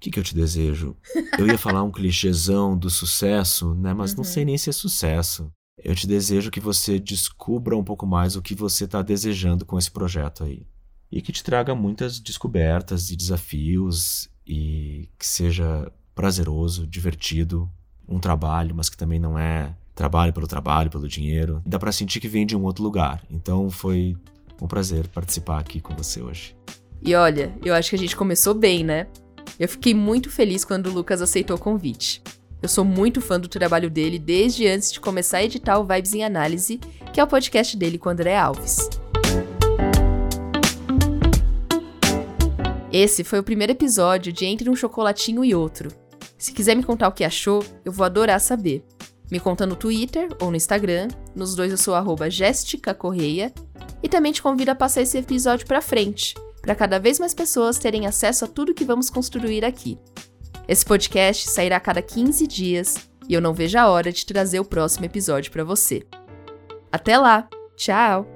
que, 0.01 0.11
que 0.11 0.19
eu 0.19 0.25
te 0.25 0.35
desejo? 0.35 0.97
Eu 1.39 1.47
ia 1.47 1.57
falar 1.57 1.83
um 1.85 1.93
clichêzão 1.93 2.77
do 2.77 2.91
sucesso, 2.91 3.75
né? 3.75 3.95
Mas 3.95 4.11
uhum. 4.11 4.19
não 4.19 4.25
sei 4.25 4.45
nem 4.45 4.59
se 4.59 4.71
é 4.71 4.73
sucesso. 4.73 5.53
Eu 5.85 5.95
te 5.95 6.07
desejo 6.07 6.51
que 6.51 6.61
você 6.61 6.99
descubra 6.99 7.77
um 7.77 7.85
pouco 7.85 8.07
mais 8.07 8.37
o 8.37 8.43
que 8.43 8.55
você 8.55 8.87
está 8.87 9.03
desejando 9.03 9.67
com 9.67 9.79
esse 9.79 9.91
projeto 9.91 10.43
aí. 10.43 10.67
E 11.13 11.21
que 11.21 11.31
te 11.31 11.45
traga 11.45 11.75
muitas 11.75 12.19
descobertas 12.19 13.11
e 13.11 13.17
desafios 13.17 14.31
e 14.47 15.11
que 15.19 15.27
seja 15.27 15.93
prazeroso, 16.15 16.87
divertido, 16.87 17.71
um 18.09 18.19
trabalho, 18.19 18.75
mas 18.75 18.89
que 18.89 18.97
também 18.97 19.19
não 19.19 19.39
é 19.39 19.77
trabalho 19.95 20.33
pelo 20.33 20.47
trabalho, 20.47 20.91
pelo 20.91 21.07
dinheiro. 21.07 21.63
Dá 21.67 21.79
para 21.79 21.93
sentir 21.93 22.19
que 22.19 22.29
vem 22.29 22.47
de 22.47 22.57
um 22.57 22.63
outro 22.63 22.83
lugar. 22.83 23.23
Então 23.31 23.69
foi 23.69 24.17
um 24.63 24.67
prazer 24.67 25.07
participar 25.09 25.59
aqui 25.59 25.83
com 25.83 25.95
você 25.95 26.23
hoje. 26.23 26.57
E 27.03 27.15
olha, 27.15 27.55
eu 27.63 27.75
acho 27.75 27.91
que 27.91 27.97
a 27.97 27.99
gente 27.99 28.17
começou 28.17 28.55
bem, 28.55 28.83
né? 28.83 29.07
Eu 29.61 29.69
fiquei 29.69 29.93
muito 29.93 30.31
feliz 30.31 30.65
quando 30.65 30.87
o 30.87 30.93
Lucas 30.95 31.21
aceitou 31.21 31.57
o 31.57 31.61
convite. 31.61 32.23
Eu 32.65 32.69
sou 32.69 32.83
muito 32.83 33.21
fã 33.21 33.39
do 33.39 33.47
trabalho 33.47 33.91
dele 33.91 34.19
desde 34.19 34.67
antes 34.67 34.91
de 34.91 34.99
começar 34.99 35.37
a 35.37 35.45
editar 35.45 35.79
o 35.79 35.85
Vibes 35.85 36.15
em 36.15 36.25
Análise, 36.25 36.81
que 37.13 37.21
é 37.21 37.23
o 37.23 37.27
podcast 37.27 37.77
dele 37.77 37.99
com 37.99 38.09
André 38.09 38.35
Alves. 38.35 38.89
Esse 42.91 43.23
foi 43.23 43.39
o 43.39 43.43
primeiro 43.43 43.73
episódio 43.73 44.33
de 44.33 44.47
Entre 44.47 44.71
um 44.71 44.75
Chocolatinho 44.75 45.45
e 45.45 45.55
Outro. 45.55 45.91
Se 46.39 46.53
quiser 46.53 46.75
me 46.75 46.83
contar 46.83 47.09
o 47.09 47.13
que 47.13 47.23
achou, 47.23 47.63
eu 47.85 47.93
vou 47.93 48.07
adorar 48.07 48.41
saber. 48.41 48.83
Me 49.31 49.39
conta 49.39 49.67
no 49.67 49.77
Twitter 49.77 50.31
ou 50.41 50.49
no 50.51 50.57
Instagram, 50.57 51.09
nos 51.37 51.55
dois 51.55 51.71
eu 51.71 51.77
sou 51.77 51.95
arroba 51.95 52.29
Correia, 52.97 53.53
e 54.03 54.09
também 54.09 54.33
te 54.33 54.41
convido 54.41 54.71
a 54.71 54.75
passar 54.75 55.03
esse 55.03 55.19
episódio 55.19 55.67
para 55.67 55.83
frente, 55.83 56.35
para 56.63 56.75
cada 56.75 56.99
vez 56.99 57.19
mais 57.19 57.35
pessoas 57.35 57.79
terem 57.79 58.07
acesso 58.07 58.47
a 58.47 58.49
tudo 58.49 58.73
que 58.73 58.87
vamos 58.87 59.11
construir 59.11 59.67
aqui. 59.67 59.99
Esse 60.67 60.85
podcast 60.85 61.49
sairá 61.51 61.77
a 61.77 61.81
cada 61.81 62.01
15 62.01 62.47
dias 62.47 62.97
e 63.29 63.35
eu 63.35 63.41
não 63.41 63.55
vejo 63.55 63.79
a 63.79 63.89
hora 63.89 64.13
de 64.13 64.25
trazer 64.25 64.61
o 64.61 64.65
próximo 64.65 65.05
episódio 65.05 65.53
para 65.53 65.65
você. 65.65 66.07
Até 66.91 67.19
lá! 67.19 67.49
Tchau! 67.77 68.34